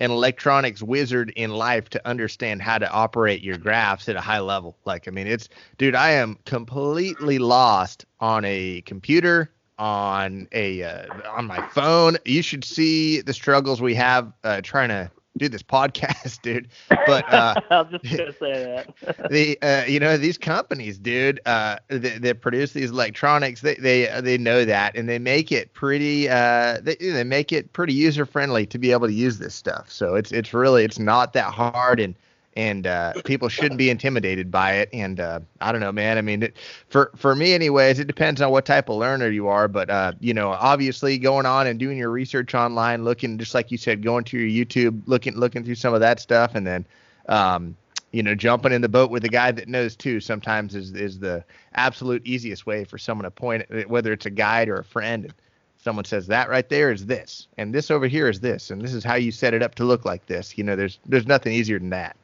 [0.00, 4.40] an electronics wizard in life to understand how to operate your graphs at a high
[4.40, 4.76] level.
[4.84, 5.48] Like, I mean, it's
[5.78, 12.16] dude, I am completely lost on a computer, on a uh, on my phone.
[12.24, 16.68] You should see the struggles we have uh, trying to do this podcast, dude.
[16.88, 19.30] But uh, I was just gonna say that.
[19.30, 24.20] the uh, you know these companies, dude, uh, that, that produce these electronics, they they
[24.20, 28.26] they know that, and they make it pretty uh they they make it pretty user
[28.26, 29.90] friendly to be able to use this stuff.
[29.90, 32.14] So it's it's really it's not that hard and
[32.60, 34.90] and uh, people shouldn't be intimidated by it.
[34.92, 36.18] And uh, I don't know, man.
[36.18, 36.56] I mean, it,
[36.90, 39.66] for for me, anyways, it depends on what type of learner you are.
[39.66, 43.70] But uh, you know, obviously, going on and doing your research online, looking just like
[43.70, 46.86] you said, going to your YouTube, looking looking through some of that stuff, and then.
[47.28, 47.76] Um,
[48.12, 51.20] you know, jumping in the boat with a guy that knows too sometimes is is
[51.20, 51.44] the
[51.74, 55.26] absolute easiest way for someone to point, whether it's a guide or a friend.
[55.26, 55.34] And
[55.78, 58.94] someone says that right there is this, and this over here is this, and this
[58.94, 60.58] is how you set it up to look like this.
[60.58, 62.16] You know, there's there's nothing easier than that.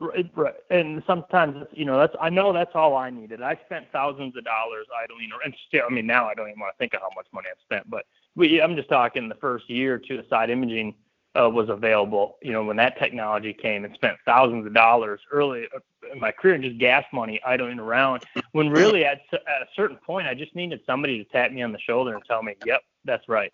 [0.00, 0.54] Right.
[0.70, 3.42] And sometimes, you know, that's I know that's all I needed.
[3.42, 6.74] I spent thousands of dollars idling, and still, I mean, now I don't even want
[6.74, 7.88] to think of how much money I've spent.
[7.90, 10.94] But we, I'm just talking the first year or two, the side imaging
[11.38, 12.38] uh, was available.
[12.40, 15.80] You know, when that technology came, and spent thousands of dollars early uh,
[16.10, 18.22] in my career, and just gas money idling around.
[18.52, 21.72] When really, at at a certain point, I just needed somebody to tap me on
[21.72, 23.52] the shoulder and tell me, "Yep, that's right.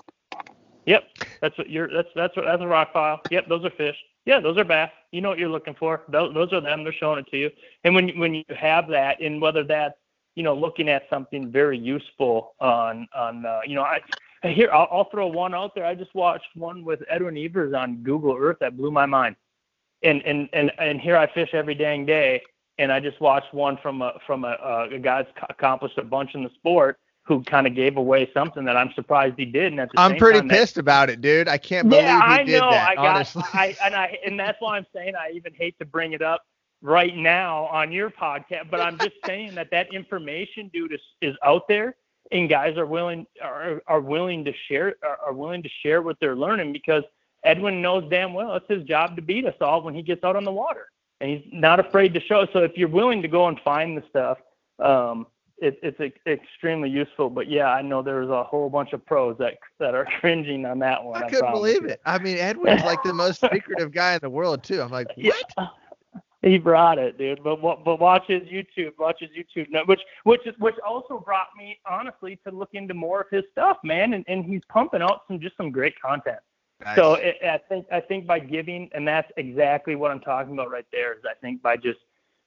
[0.87, 1.03] Yep,
[1.41, 1.89] that's what you're.
[1.93, 3.21] That's that's that's a rock file.
[3.31, 3.97] Yep, those are fish."
[4.27, 4.91] Yeah, those are bass.
[5.13, 6.03] You know what you're looking for.
[6.09, 6.83] Those, those are them.
[6.83, 7.51] They're showing it to you.
[7.85, 9.95] And when when you have that, and whether that's
[10.35, 14.01] you know looking at something very useful on on uh, you know I
[14.43, 15.87] here I'll, I'll throw one out there.
[15.87, 19.37] I just watched one with Edwin Evers on Google Earth that blew my mind.
[20.03, 22.43] And and and and here I fish every dang day,
[22.79, 26.35] and I just watched one from a from a, a guy that's accomplished a bunch
[26.35, 29.73] in the sport who kind of gave away something that I'm surprised he did.
[29.73, 31.49] And at the I'm same pretty time, pissed that, about it, dude.
[31.49, 32.71] I can't believe yeah, he I did know.
[32.71, 32.91] that.
[32.91, 35.85] I got, honestly, I, and I, and that's why I'm saying I even hate to
[35.85, 36.43] bring it up
[36.83, 41.37] right now on your podcast, but I'm just saying that that information, dude, is, is
[41.45, 41.97] out there,
[42.31, 46.17] and guys are willing are, are willing to share are, are willing to share what
[46.21, 47.05] they're learning because
[47.45, 50.37] Edwin knows damn well it's his job to beat us all when he gets out
[50.37, 50.89] on the water,
[51.21, 52.47] and he's not afraid to show.
[52.53, 54.39] So if you're willing to go and find the stuff.
[54.79, 55.27] Um,
[55.59, 57.31] it, it's ex- extremely useful.
[57.31, 60.79] But yeah, I know there's a whole bunch of pros that that are cringing on
[60.81, 61.23] that one.
[61.23, 61.89] I I couldn't believe you.
[61.91, 62.01] it.
[62.05, 64.81] I mean, Edwin's like the most secretive guy in the world too.
[64.83, 65.33] I'm like, Yeah.
[65.55, 65.71] what?
[66.43, 67.43] He brought it, dude.
[67.43, 71.79] But but watch his YouTube, watch his YouTube, which which is which also brought me
[71.91, 74.13] honestly to look into more of his stuff, man.
[74.15, 76.39] And and he's pumping out some just some great content.
[76.95, 80.71] So it, I think I think by giving, and that's exactly what I'm talking about
[80.71, 81.15] right there.
[81.15, 81.99] Is I think by just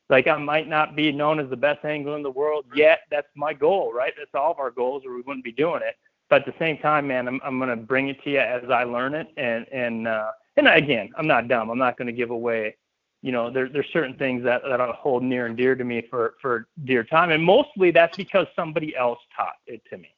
[0.10, 3.02] like I might not be known as the best angler in the world yet.
[3.12, 4.14] That's my goal, right?
[4.18, 5.96] That's all of our goals, or we wouldn't be doing it.
[6.30, 8.84] But at the same time, man, I'm I'm gonna bring it to you as I
[8.84, 11.70] learn it, and and uh, and again, I'm not dumb.
[11.70, 12.76] I'm not gonna give away.
[13.22, 16.08] You know, there, there's certain things that, that I hold near and dear to me
[16.10, 17.32] for, for dear time.
[17.32, 20.16] And mostly that's because somebody else taught it to me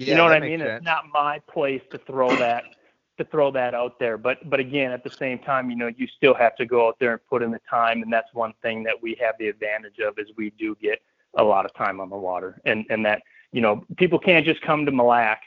[0.00, 0.60] yeah, you know what I mean?
[0.60, 2.64] makes It's not my place to throw that
[3.20, 4.18] to throw that out there.
[4.18, 6.96] But but again, at the same time, you know, you still have to go out
[6.98, 9.98] there and put in the time, and that's one thing that we have the advantage
[9.98, 11.00] of is we do get
[11.34, 14.62] a lot of time on the water, and and that you know people can't just
[14.62, 15.46] come to Mille Lacs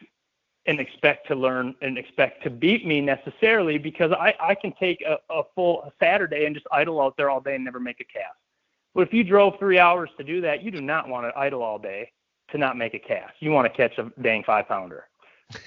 [0.65, 5.01] and expect to learn and expect to beat me necessarily because I I can take
[5.01, 8.05] a, a full Saturday and just idle out there all day and never make a
[8.05, 8.38] cast.
[8.93, 11.63] But if you drove three hours to do that, you do not want to idle
[11.63, 12.11] all day
[12.51, 13.34] to not make a cast.
[13.39, 15.07] You want to catch a dang five pounder.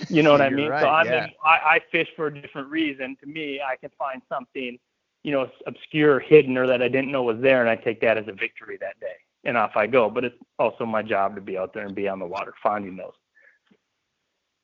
[0.08, 0.68] You know what I mean?
[0.68, 1.20] right, so I yeah.
[1.20, 3.16] mean, I, I fish for a different reason.
[3.20, 4.78] To me, I can find something,
[5.22, 8.16] you know, obscure, hidden, or that I didn't know was there, and I take that
[8.18, 10.08] as a victory that day, and off I go.
[10.10, 12.96] But it's also my job to be out there and be on the water finding
[12.96, 13.12] those.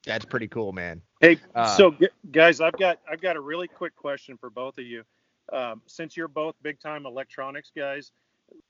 [0.04, 1.00] That's pretty cool, man.
[1.20, 4.78] Hey, Uh, so gu- guys, I've got I've got a really quick question for both
[4.78, 5.04] of you.
[5.52, 8.10] Um, since you're both big time electronics guys,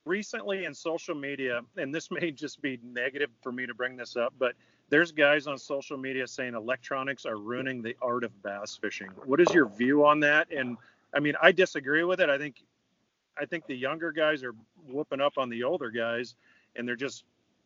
[0.04, 4.16] recently in social media, and this may just be negative for me to bring this
[4.16, 4.54] up, but
[4.92, 9.08] there's guys on social media saying electronics are ruining the art of bass fishing.
[9.24, 10.52] What is your view on that?
[10.52, 10.76] And
[11.14, 12.28] I mean, I disagree with it.
[12.28, 12.62] I think
[13.40, 14.54] I think the younger guys are
[14.86, 16.34] whooping up on the older guys,
[16.76, 17.24] and they're just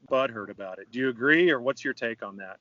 [0.08, 0.92] butthurt about it.
[0.92, 2.58] Do you agree, or what's your take on that?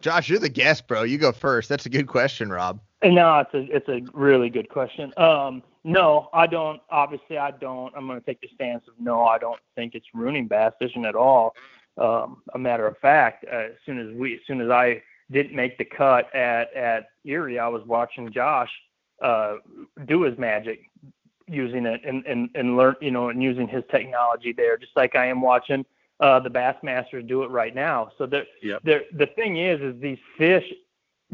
[0.00, 1.02] Josh, you're the guest, bro.
[1.02, 1.68] You go first.
[1.68, 2.80] That's a good question, Rob.
[3.02, 5.12] No, it's a it's a really good question.
[5.18, 6.80] Um, no, I don't.
[6.88, 7.92] Obviously, I don't.
[7.94, 9.26] I'm going to take the stance of no.
[9.26, 11.54] I don't think it's ruining bass fishing at all.
[11.96, 15.54] Um, a matter of fact, uh, as soon as we, as soon as I didn't
[15.54, 18.70] make the cut at at Erie, I was watching Josh
[19.22, 19.56] uh,
[20.06, 20.90] do his magic
[21.46, 25.14] using it and and and learn, you know, and using his technology there, just like
[25.14, 25.84] I am watching
[26.20, 28.10] uh, the Bassmasters do it right now.
[28.18, 28.82] So the Yep.
[28.84, 30.64] the the thing is, is these fish.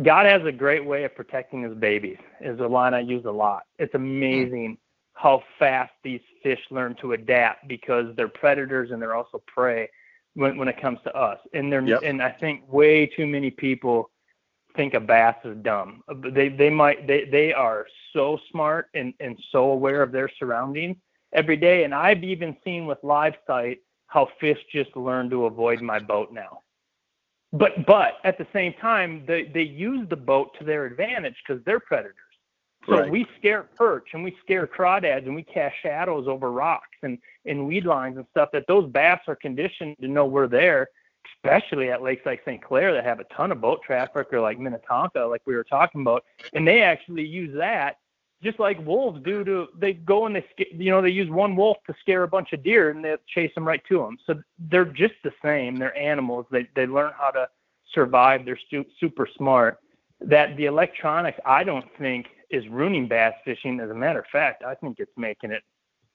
[0.02, 2.18] God has a great way of protecting his babies.
[2.40, 3.64] Is a line I use a lot.
[3.78, 4.78] It's amazing
[5.14, 9.88] how fast these fish learn to adapt because they're predators and they're also prey
[10.34, 11.38] when when it comes to us.
[11.54, 12.00] And they're Yep.
[12.04, 14.10] and I think way too many people
[14.76, 16.02] think a bass is dumb.
[16.08, 20.28] Uh, They they might they they are so smart and and so aware of their
[20.38, 20.96] surroundings
[21.32, 21.84] every day.
[21.84, 26.32] And I've even seen with live sight how fish just learn to avoid my boat
[26.32, 26.62] now.
[27.52, 31.62] But but at the same time, they they use the boat to their advantage because
[31.64, 32.29] they're predators.
[32.86, 33.10] So Right.
[33.10, 37.66] we scare perch and we scare crawdads and we cast shadows over rocks and, and
[37.66, 40.88] weed lines and stuff that those bass are conditioned to know we're there,
[41.36, 42.62] especially at lakes like St.
[42.62, 46.00] Clair that have a ton of boat traffic or like Minnetonka, like we were talking
[46.00, 46.24] about.
[46.54, 47.98] And they actually use that
[48.42, 51.76] just like wolves do to, they go and they, you know, they use one wolf
[51.86, 54.16] to scare a bunch of deer and they chase them right to them.
[54.26, 55.76] So they're just the same.
[55.76, 56.46] They're animals.
[56.50, 57.48] They, they learn how to
[57.92, 58.46] survive.
[58.46, 58.58] They're
[58.98, 59.78] super smart.
[60.22, 63.80] That the electronics, I don't think, is ruining bass fishing.
[63.80, 65.62] As a matter of fact, I think it's making it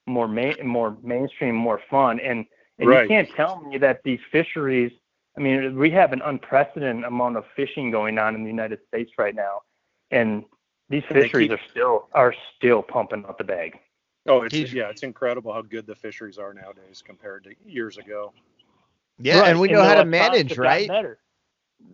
[0.05, 2.19] more main, more mainstream, more fun.
[2.19, 2.45] And,
[2.79, 3.03] and Right.
[3.03, 4.91] you can't tell me that these fisheries.
[5.37, 9.11] I mean, we have an unprecedented amount of fishing going on in the United States
[9.17, 9.63] right now,
[10.11, 10.45] and
[10.89, 13.77] these fisheries keep- are still are still pumping out the bag.
[14.27, 17.97] Oh, it's He's- yeah, it's incredible how good the fisheries are nowadays compared to years
[17.97, 18.33] ago.
[19.19, 20.87] Yeah, Right, and we know the how to manage, right?
[20.87, 21.19] Better,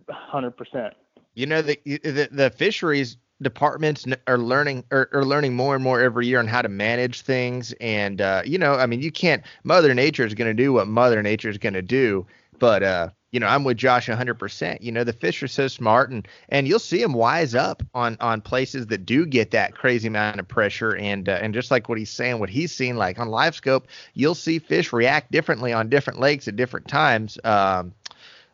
[0.08, 0.94] hundred percent.
[1.34, 6.00] You know the the, the fisheries departments are learning are, are learning more and more
[6.00, 7.72] every year on how to manage things.
[7.80, 10.86] And uh you know i mean you can't mother nature is going to do what
[10.86, 12.26] mother nature is going to do
[12.58, 16.10] but uh you know i'm with josh 100% you know the fish are so smart
[16.10, 20.08] and and you'll see them wise up on on places that do get that crazy
[20.08, 20.94] amount of pressure.
[20.96, 23.84] And uh, and just like what he's saying what he's seen like on LiveScope
[24.14, 27.38] you'll see fish react differently on different lakes at different times.
[27.44, 27.92] Um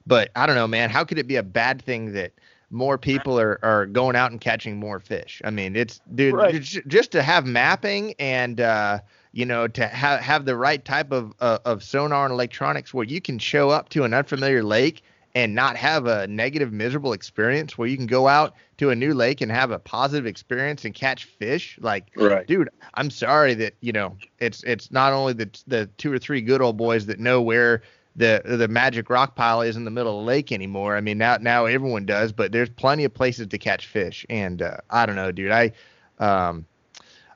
[0.07, 2.33] but i don't know man how could it be a bad thing that
[2.71, 5.41] more people are, are going out and catching more fish.
[5.45, 6.61] I mean, it's dude, Right.
[6.63, 8.99] ju- just to have mapping and uh,
[9.33, 13.05] you know to have have the right type of uh, of sonar and electronics where
[13.05, 15.03] you can show up to an unfamiliar lake
[15.35, 19.13] and not have a negative miserable experience where you can go out to a new
[19.13, 22.47] lake and have a positive experience and catch fish like Right.
[22.47, 26.41] dude i'm sorry that you know it's it's not only the the two or three
[26.41, 27.83] good old boys that know where
[28.19, 30.97] the the magic rock pile is in the middle of the lake anymore.
[30.97, 34.27] I mean now now everyone does but there's plenty of places to catch fish.
[34.29, 35.53] And uh, i don't know dude.
[35.53, 35.73] I
[36.19, 36.67] um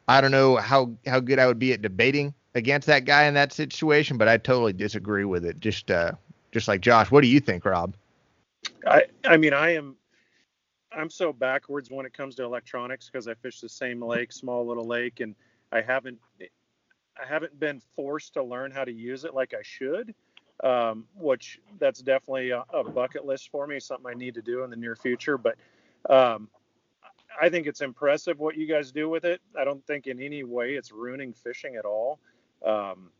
[0.08, 3.34] i don't know how how good i would be at debating against that guy in
[3.34, 5.60] that situation but i totally disagree with it.
[5.60, 6.12] Just uh
[6.50, 7.94] just like josh what do you think rob?
[8.86, 9.96] I I mean I am
[10.92, 14.66] I'm so backwards when it comes to electronics because I fish the same lake, small
[14.66, 15.34] little lake, and
[15.70, 20.14] I haven't I haven't been forced to learn how to use it like I should.
[20.62, 24.62] Um, which that's definitely a, a bucket list for me, something I need to do
[24.62, 25.36] in the near future.
[25.36, 25.56] But
[26.08, 26.48] um,
[27.40, 29.40] I think it's impressive what you guys do with it.
[29.58, 32.20] I don't think in any way it's ruining fishing at all.
[32.64, 33.10] Um,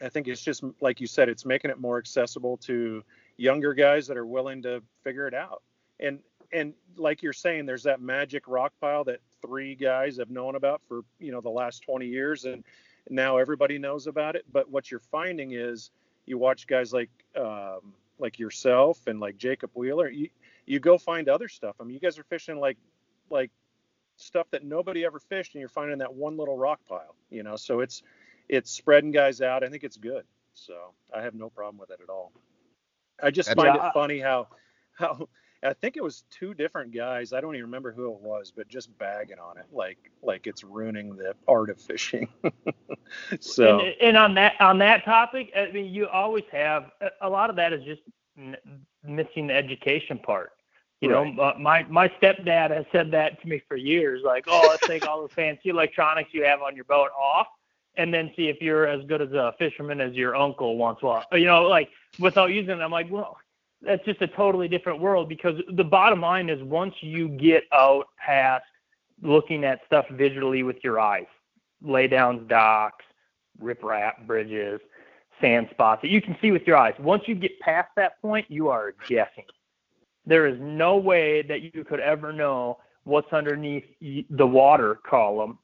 [0.00, 3.04] I think it's just like you said, it's making it more accessible to
[3.36, 5.62] younger guys that are willing to figure it out.
[5.98, 6.20] And
[6.52, 10.80] and like you're saying, there's that magic rock pile that three guys have known about
[10.88, 12.64] for you know the last 20 years, and
[13.08, 14.44] now everybody knows about it.
[14.52, 15.90] But what you're finding is
[16.30, 20.08] you watch guys like um, like yourself and like Jacob Wheeler.
[20.08, 20.28] You
[20.64, 21.74] you go find other stuff.
[21.80, 22.78] I mean, you guys are fishing like
[23.30, 23.50] like
[24.16, 27.16] stuff that nobody ever fished, and you're finding that one little rock pile.
[27.30, 28.02] You know, so it's
[28.48, 29.64] it's spreading guys out.
[29.64, 30.24] I think it's good.
[30.54, 30.74] So
[31.14, 32.32] I have no problem with it at all.
[33.22, 34.48] I just That's- find I- it funny how
[34.92, 35.28] how
[35.62, 37.32] I think it was two different guys.
[37.32, 40.64] I don't even remember who it was, but just bagging on it like like it's
[40.64, 42.28] ruining the art of fishing.
[43.40, 46.90] so And, and on that on that topic, I mean, you always have
[47.20, 48.02] a- lot of that is just
[48.36, 48.56] n-
[49.04, 50.52] missing the education part.
[51.00, 51.34] You Right.
[51.34, 54.22] know, my my stepdad has said that to me for years.
[54.24, 57.46] Like, oh, let's take all the fancy electronics you have on your boat off,
[57.96, 61.24] and then see if you're as good as a fisherman as your uncle once was.
[61.32, 62.82] You know, like without using it.
[62.82, 63.38] I'm like, well,
[63.82, 68.06] that's just a totally different world because the bottom line is once you get out
[68.18, 68.64] past
[69.22, 71.26] looking at stuff visually with your eyes,
[71.82, 73.04] lay downs, docks,
[73.62, 74.80] riprap bridges,
[75.40, 76.94] sand spots that you can see with your eyes.
[76.98, 79.44] Once you get past that point, you are guessing.
[80.26, 85.58] There is no way that you could ever know what's underneath the water column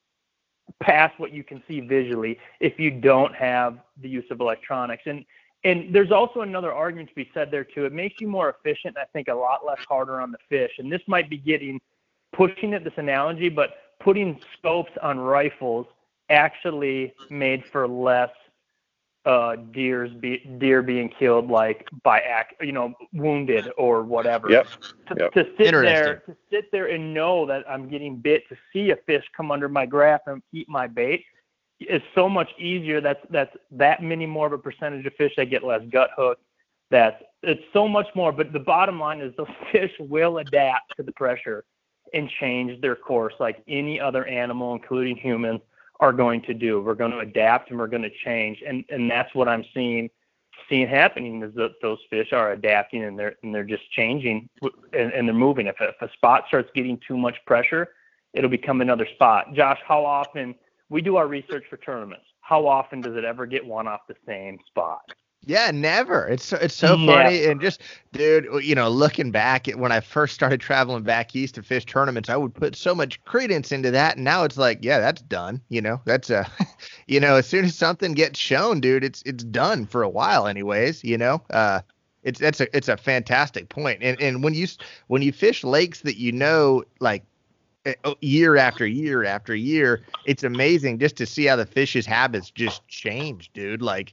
[0.81, 5.05] past what you can see visually if you don't have the use of electronics.
[5.07, 5.25] And
[5.67, 7.87] and there's also another argument to be said there too.
[7.87, 8.97] It makes you more efficient.
[8.97, 10.71] I think a lot less harder on the fish.
[10.79, 11.81] And this might be getting
[12.33, 15.87] pushing at this analogy, but putting scopes on rifles
[16.31, 18.31] actually made for less
[19.25, 24.49] uh, deers be, deer being killed like by act, you know, wounded or whatever.
[24.49, 24.69] Yep.
[25.09, 25.33] To, Yep.
[25.33, 28.97] to sit there, to sit there and know that I'm getting bit, to see a
[28.97, 31.25] fish come under my grasp and eat my bait,
[31.81, 33.01] is so much easier.
[33.01, 36.39] That's that's that many more of a percentage of fish that get less gut hook.
[36.91, 38.33] That's it's so much more.
[38.33, 41.64] But the bottom line is those fish will adapt to the pressure
[42.14, 45.61] and change their course like any other animal, including humans,
[46.01, 46.81] are going to do.
[46.81, 50.11] We're going to adapt and we're going to change, and and that's what I'm seeing
[50.68, 54.49] seeing happening is that those fish are adapting and they're and they're just changing
[54.93, 55.66] and, and they're moving.
[55.66, 57.89] If if a spot starts getting too much pressure,
[58.33, 59.53] it'll become another spot.
[59.55, 60.55] Josh, how often
[60.89, 62.26] we do our research for tournaments?
[62.41, 65.03] How often does it ever get one off the same spot?
[65.45, 66.26] Yeah, never.
[66.26, 67.80] It's so, it's so funny and just
[68.12, 71.84] dude, you know, looking back at when I first started traveling back east to fish
[71.84, 75.22] tournaments, I would put so much credence into that and now it's like, yeah, that's
[75.22, 76.01] done, you know.
[76.05, 76.49] That's uh
[77.07, 80.49] you know, as soon as something gets shown, dude, it's it's done for a while
[80.49, 81.41] anyways, you know.
[81.51, 81.80] Uh
[82.24, 84.03] it's that's a it's a fantastic point.
[84.03, 84.66] And and when you
[85.07, 87.22] when you fish lakes that you know like
[87.87, 92.05] Eh, oh, year after year after year, it's amazing just to see how the fish's
[92.05, 93.80] habits just change, dude.
[93.80, 94.12] Like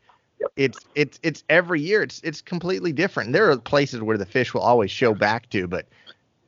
[0.55, 3.33] it's it's it's every year it's it's completely different.
[3.33, 5.87] There are places where the fish will always show back to, but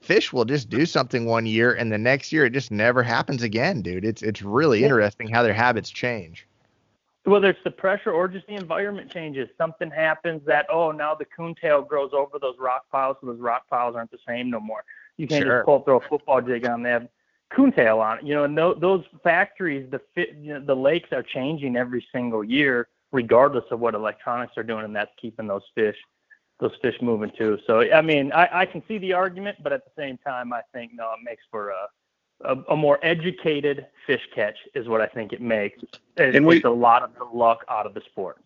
[0.01, 3.41] fish will just do something one year and the next year it just never happens
[3.41, 4.05] again, dude.
[4.05, 6.45] It's it's really interesting how their habits change.
[7.23, 11.26] Whether it's the pressure or just the environment changes, something happens that oh now the
[11.26, 14.84] coontail grows over those rock piles, so those rock piles aren't the same no more.
[15.17, 15.57] You can't Sure.
[15.59, 17.09] just pull throw a football jig on them.
[17.56, 21.10] Coontail on it, you know, and tho- those factories, the fit, you know, the lakes
[21.12, 25.64] are changing every single year, regardless of what electronics are doing, and that's keeping those
[25.74, 25.95] fish,
[26.60, 27.58] those fish moving too.
[27.66, 30.62] So I mean, I, I can see the argument, but at the same time, I
[30.74, 31.88] think no, it makes for a
[32.43, 35.82] a, a more educated fish catch is what I think it makes.
[36.18, 38.38] It, And we- it's a lot of the luck out of the sport.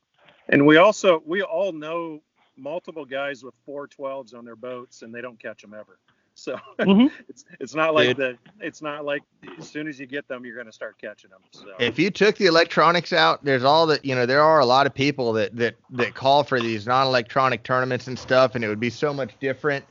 [0.49, 2.21] And we also we all know
[2.57, 5.97] multiple guys with 412s on their boats and they don't catch them ever.
[6.39, 7.11] So Mhm.
[7.29, 9.23] it's it's not like the it's not like
[9.57, 11.39] as soon as you get them you're going to start catching them.
[11.51, 14.25] So If you took the electronics out, there's all that you know.
[14.25, 18.17] There are a lot of people that that that call for these non-electronic tournaments and
[18.17, 19.85] stuff, and it would be so much different.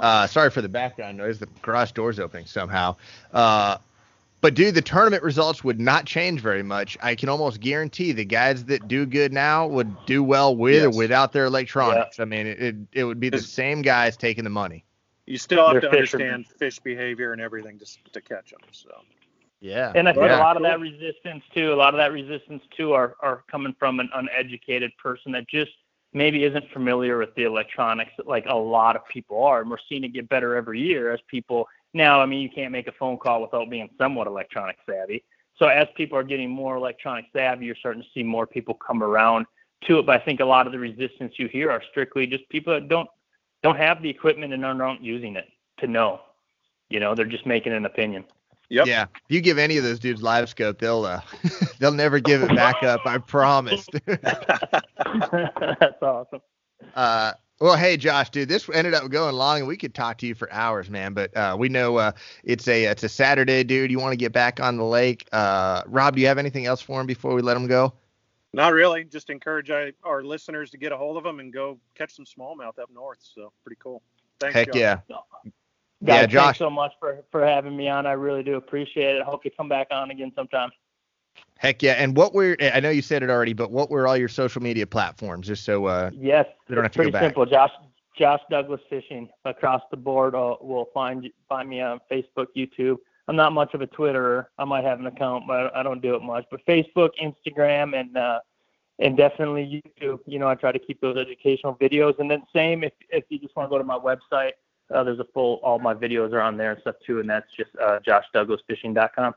[0.00, 1.38] Uh, sorry for the background noise.
[1.38, 2.96] The garage door's opening somehow.
[3.32, 3.78] Uh,
[4.40, 6.98] but dude, the tournament results would not change very much.
[7.00, 10.90] I can almost guarantee the guys that do good now would do well with or
[10.90, 12.18] without their electronics.
[12.18, 14.84] I mean, it, it it would be the Is- same guys taking the money.
[15.26, 16.34] You still have They're to fishermen.
[16.34, 18.60] understand fish behavior and everything just to catch them.
[18.72, 18.90] So
[19.60, 19.92] Yeah.
[19.94, 20.38] And I think yeah.
[20.38, 23.74] a lot of that resistance too, a lot of that resistance too, are are coming
[23.78, 25.70] from an uneducated person that just
[26.12, 30.04] maybe isn't familiar with the electronics like a lot of people are, and we're seeing
[30.04, 31.66] it get better every year as people.
[31.94, 35.24] Now, I mean, you can't make a phone call without being somewhat electronic savvy.
[35.56, 39.02] So as people are getting more electronic savvy, you're starting to see more people come
[39.02, 39.46] around
[39.86, 40.06] to it.
[40.06, 42.88] But I think a lot of the resistance you hear are strictly just people that
[42.88, 43.08] don't
[43.62, 45.48] don't have the equipment and aren't using it
[45.78, 46.20] to know.
[46.88, 48.24] You know, they're just making an opinion.
[48.68, 48.86] Yep.
[48.86, 51.20] Yeah, if you give any of those dudes LiveScope, they'll uh,
[51.78, 53.00] they'll never give it back up.
[53.04, 53.86] I promise.
[54.06, 54.32] That's
[56.02, 56.40] awesome.
[56.94, 60.26] Uh, well, hey, Josh, dude, this ended up going long, and we could talk to
[60.26, 61.12] you for hours, man.
[61.12, 62.12] But uh, we know uh,
[62.44, 63.90] it's a it's a Saturday, dude.
[63.90, 65.28] You want to get back on the lake.
[65.32, 67.92] Uh, Rob, do you have anything else for him before we let him go?
[68.52, 69.04] Not really.
[69.04, 72.78] Just encourage our listeners to get a hold of them and go catch some smallmouth
[72.78, 73.18] up north.
[73.22, 74.02] So pretty cool.
[74.40, 74.54] Thanks.
[74.54, 74.76] Heck Josh.
[74.76, 74.96] yeah.
[75.06, 75.52] Guys,
[76.02, 76.44] Yeah, Josh.
[76.44, 78.06] thanks so much for, for having me on.
[78.06, 79.22] I really do appreciate it.
[79.22, 80.70] I hope you come back on again sometime.
[81.58, 81.92] Heck yeah.
[81.92, 84.60] And what were I know you said it already, but what were all your social
[84.60, 85.46] media platforms?
[85.46, 87.22] Just so uh, Yes, They don't it's have to go pretty back.
[87.22, 87.46] simple.
[87.46, 87.70] Josh
[88.18, 90.34] Josh Douglas Fishing across the board.
[90.34, 92.96] Uh, will find find me on Facebook, YouTube.
[93.28, 94.46] I'm not much of a Twitterer.
[94.58, 96.44] I might have an account, but I don't do it much.
[96.50, 98.40] But Facebook, Instagram, and uh,
[98.98, 100.20] and definitely YouTube.
[100.26, 102.18] You know, I try to keep those educational videos.
[102.18, 104.52] And then same if if you just want to go to my website,
[104.92, 107.20] uh, there's a full all my videos are on there and stuff too.
[107.20, 109.34] And that's just uh, JoshDouglasFishing.com.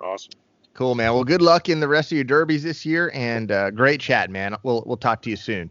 [0.00, 0.32] Awesome.
[0.72, 1.12] cool, man.
[1.12, 4.30] Well, good luck in the rest of your derbies this year, and uh, great chat,
[4.30, 4.56] man.
[4.62, 5.70] We'll we'll talk to you soon.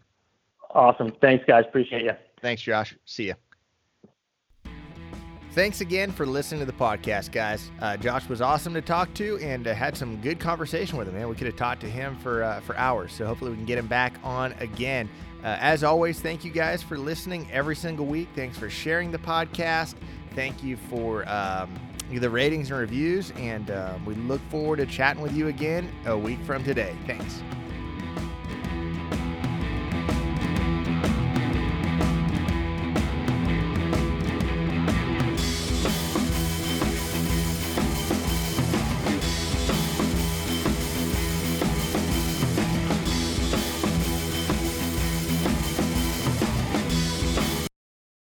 [0.71, 1.11] Awesome.
[1.19, 1.65] Thanks, guys.
[1.67, 2.13] Appreciate you.
[2.41, 2.95] Thanks, Josh.
[3.05, 3.33] See ya.
[5.53, 7.71] Thanks again for listening to the podcast, guys.
[7.81, 11.15] Uh, Josh was awesome to talk to and uh, had some good conversation with him,
[11.15, 11.27] man.
[11.27, 13.79] We could have talked to him for uh, for hours, so hopefully we can get
[13.79, 15.09] him back on again.
[15.43, 18.27] Uh, as always, thank you guys for listening every single week.
[18.35, 19.95] Thanks for sharing the podcast.
[20.35, 21.73] Thank you for um,
[22.11, 26.17] the ratings and reviews, and uh, we look forward to chatting with you again a
[26.17, 26.95] week from today.
[27.07, 27.41] Thanks.